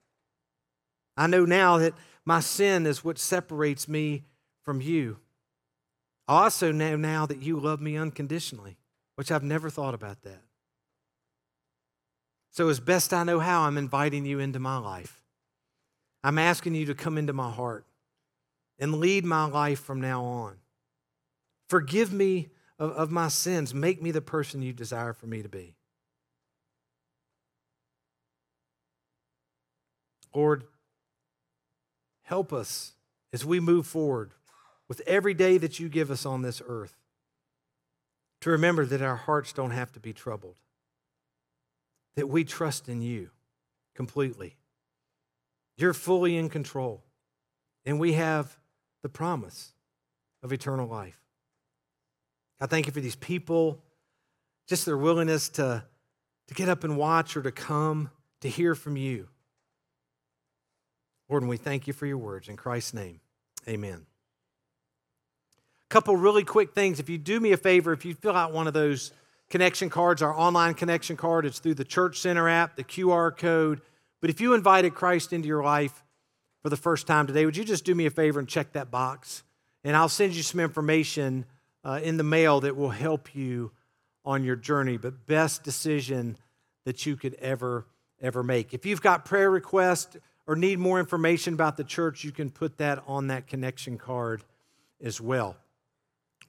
I 1.16 1.26
know 1.26 1.44
now 1.44 1.78
that 1.78 1.94
my 2.26 2.40
sin 2.40 2.84
is 2.84 3.04
what 3.04 3.18
separates 3.18 3.88
me 3.88 4.24
from 4.64 4.80
you. 4.80 5.18
I 6.28 6.42
also 6.42 6.72
know 6.72 6.96
now 6.96 7.24
that 7.24 7.40
you 7.40 7.58
love 7.58 7.80
me 7.80 7.96
unconditionally, 7.96 8.76
which 9.14 9.30
I've 9.30 9.44
never 9.44 9.70
thought 9.70 9.94
about 9.94 10.22
that. 10.22 10.42
So, 12.50 12.68
as 12.68 12.80
best 12.80 13.14
I 13.14 13.22
know 13.22 13.38
how, 13.38 13.62
I'm 13.62 13.78
inviting 13.78 14.26
you 14.26 14.40
into 14.40 14.58
my 14.58 14.78
life. 14.78 15.22
I'm 16.24 16.38
asking 16.38 16.74
you 16.74 16.86
to 16.86 16.94
come 16.94 17.16
into 17.16 17.32
my 17.32 17.50
heart 17.50 17.86
and 18.78 18.96
lead 18.96 19.24
my 19.24 19.44
life 19.44 19.78
from 19.78 20.00
now 20.00 20.24
on. 20.24 20.56
Forgive 21.68 22.12
me 22.12 22.48
of, 22.78 22.90
of 22.92 23.10
my 23.10 23.28
sins. 23.28 23.72
Make 23.72 24.02
me 24.02 24.10
the 24.10 24.20
person 24.20 24.62
you 24.62 24.72
desire 24.72 25.12
for 25.12 25.26
me 25.26 25.42
to 25.42 25.48
be. 25.48 25.74
Lord, 30.34 30.64
help 32.26 32.52
us 32.52 32.92
as 33.32 33.44
we 33.44 33.60
move 33.60 33.86
forward 33.86 34.32
with 34.88 35.00
every 35.06 35.32
day 35.32 35.58
that 35.58 35.78
you 35.78 35.88
give 35.88 36.10
us 36.10 36.26
on 36.26 36.42
this 36.42 36.60
earth 36.66 36.96
to 38.40 38.50
remember 38.50 38.84
that 38.84 39.00
our 39.00 39.16
hearts 39.16 39.52
don't 39.52 39.70
have 39.70 39.92
to 39.92 40.00
be 40.00 40.12
troubled, 40.12 40.56
that 42.16 42.28
we 42.28 42.44
trust 42.44 42.88
in 42.88 43.00
you 43.00 43.30
completely. 43.94 44.56
You're 45.76 45.94
fully 45.94 46.36
in 46.36 46.48
control, 46.48 47.04
and 47.84 48.00
we 48.00 48.14
have 48.14 48.56
the 49.02 49.08
promise 49.08 49.72
of 50.42 50.52
eternal 50.52 50.88
life. 50.88 51.20
I 52.60 52.66
thank 52.66 52.86
you 52.86 52.92
for 52.92 53.00
these 53.00 53.16
people, 53.16 53.82
just 54.66 54.84
their 54.84 54.96
willingness 54.96 55.48
to, 55.50 55.84
to 56.48 56.54
get 56.54 56.68
up 56.68 56.82
and 56.82 56.96
watch 56.96 57.36
or 57.36 57.42
to 57.42 57.52
come 57.52 58.10
to 58.40 58.48
hear 58.48 58.74
from 58.74 58.96
you. 58.96 59.28
Lord, 61.28 61.42
and 61.42 61.50
we 61.50 61.56
thank 61.56 61.86
you 61.86 61.92
for 61.92 62.06
your 62.06 62.18
words. 62.18 62.48
In 62.48 62.56
Christ's 62.56 62.94
name, 62.94 63.20
amen. 63.68 64.06
A 65.84 65.88
couple 65.88 66.16
really 66.16 66.44
quick 66.44 66.72
things. 66.74 67.00
If 67.00 67.08
you 67.08 67.18
do 67.18 67.40
me 67.40 67.52
a 67.52 67.56
favor, 67.56 67.92
if 67.92 68.04
you 68.04 68.14
fill 68.14 68.36
out 68.36 68.52
one 68.52 68.66
of 68.66 68.74
those 68.74 69.12
connection 69.50 69.90
cards, 69.90 70.22
our 70.22 70.34
online 70.34 70.74
connection 70.74 71.16
card, 71.16 71.46
it's 71.46 71.58
through 71.58 71.74
the 71.74 71.84
Church 71.84 72.20
Center 72.20 72.48
app, 72.48 72.76
the 72.76 72.84
QR 72.84 73.36
code. 73.36 73.80
But 74.20 74.30
if 74.30 74.40
you 74.40 74.54
invited 74.54 74.94
Christ 74.94 75.32
into 75.32 75.48
your 75.48 75.62
life, 75.62 76.02
for 76.66 76.70
the 76.70 76.76
first 76.76 77.06
time 77.06 77.28
today, 77.28 77.44
would 77.44 77.56
you 77.56 77.64
just 77.64 77.84
do 77.84 77.94
me 77.94 78.06
a 78.06 78.10
favor 78.10 78.40
and 78.40 78.48
check 78.48 78.72
that 78.72 78.90
box? 78.90 79.44
And 79.84 79.96
I'll 79.96 80.08
send 80.08 80.34
you 80.34 80.42
some 80.42 80.58
information 80.58 81.44
uh, 81.84 82.00
in 82.02 82.16
the 82.16 82.24
mail 82.24 82.58
that 82.62 82.74
will 82.74 82.90
help 82.90 83.36
you 83.36 83.70
on 84.24 84.42
your 84.42 84.56
journey. 84.56 84.96
But 84.96 85.28
best 85.28 85.62
decision 85.62 86.36
that 86.84 87.06
you 87.06 87.14
could 87.14 87.34
ever, 87.34 87.86
ever 88.20 88.42
make. 88.42 88.74
If 88.74 88.84
you've 88.84 89.00
got 89.00 89.24
prayer 89.24 89.48
requests 89.48 90.16
or 90.46 90.56
need 90.56 90.78
more 90.78 90.98
information 90.98 91.54
about 91.54 91.76
the 91.76 91.84
church, 91.84 92.24
you 92.24 92.32
can 92.32 92.50
put 92.50 92.78
that 92.78 93.02
on 93.06 93.28
that 93.28 93.46
connection 93.46 93.98
card 93.98 94.44
as 95.02 95.20
well. 95.20 95.56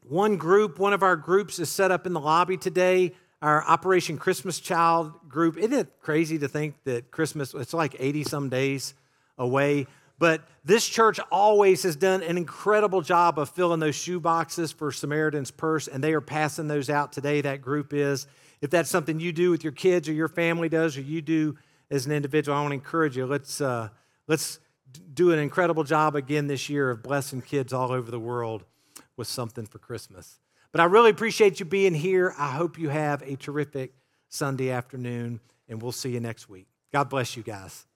One 0.03 0.37
group, 0.37 0.79
one 0.79 0.93
of 0.93 1.03
our 1.03 1.15
groups 1.15 1.59
is 1.59 1.69
set 1.69 1.91
up 1.91 2.05
in 2.05 2.13
the 2.13 2.19
lobby 2.19 2.57
today 2.57 3.13
our 3.41 3.63
Operation 3.67 4.17
Christmas 4.17 4.59
Child 4.59 5.29
group. 5.29 5.57
Isn't 5.57 5.73
it 5.73 5.87
crazy 6.01 6.39
to 6.39 6.47
think 6.47 6.75
that 6.85 7.11
Christmas, 7.11 7.53
it's 7.53 7.73
like 7.73 7.95
80 7.99 8.23
some 8.23 8.49
days 8.49 8.93
away? 9.37 9.85
But 10.19 10.41
this 10.65 10.87
church 10.87 11.19
always 11.31 11.83
has 11.83 11.95
done 11.95 12.23
an 12.23 12.37
incredible 12.37 13.01
job 13.01 13.37
of 13.37 13.49
filling 13.49 13.79
those 13.79 13.95
shoe 13.95 14.19
boxes 14.19 14.71
for 14.71 14.91
Samaritan's 14.91 15.51
Purse, 15.51 15.87
and 15.87 16.03
they 16.03 16.13
are 16.13 16.21
passing 16.21 16.67
those 16.67 16.89
out 16.89 17.11
today. 17.11 17.41
That 17.41 17.61
group 17.61 17.93
is. 17.93 18.25
If 18.59 18.71
that's 18.71 18.89
something 18.89 19.19
you 19.19 19.31
do 19.31 19.51
with 19.51 19.63
your 19.63 19.73
kids 19.73 20.09
or 20.09 20.13
your 20.13 20.27
family 20.27 20.67
does, 20.67 20.97
or 20.97 21.01
you 21.01 21.21
do 21.21 21.57
as 21.89 22.05
an 22.05 22.11
individual, 22.11 22.57
I 22.57 22.61
want 22.61 22.71
to 22.71 22.75
encourage 22.75 23.17
you. 23.17 23.25
Let's 23.25 23.61
uh, 23.61 23.89
let's 24.27 24.59
do 25.13 25.31
an 25.31 25.39
incredible 25.39 25.83
job 25.83 26.15
again 26.15 26.47
this 26.47 26.69
year 26.69 26.89
of 26.89 27.03
blessing 27.03 27.41
kids 27.41 27.73
all 27.73 27.91
over 27.91 28.11
the 28.11 28.19
world 28.19 28.63
with 29.15 29.27
something 29.27 29.65
for 29.65 29.79
Christmas. 29.79 30.39
But 30.71 30.81
I 30.81 30.85
really 30.85 31.09
appreciate 31.09 31.59
you 31.59 31.65
being 31.65 31.95
here. 31.95 32.35
I 32.37 32.51
hope 32.51 32.77
you 32.77 32.89
have 32.89 33.21
a 33.23 33.35
terrific 33.35 33.93
Sunday 34.29 34.69
afternoon, 34.69 35.39
and 35.67 35.81
we'll 35.81 35.91
see 35.91 36.11
you 36.11 36.19
next 36.19 36.49
week. 36.49 36.67
God 36.93 37.09
bless 37.09 37.35
you 37.35 37.43
guys. 37.43 37.86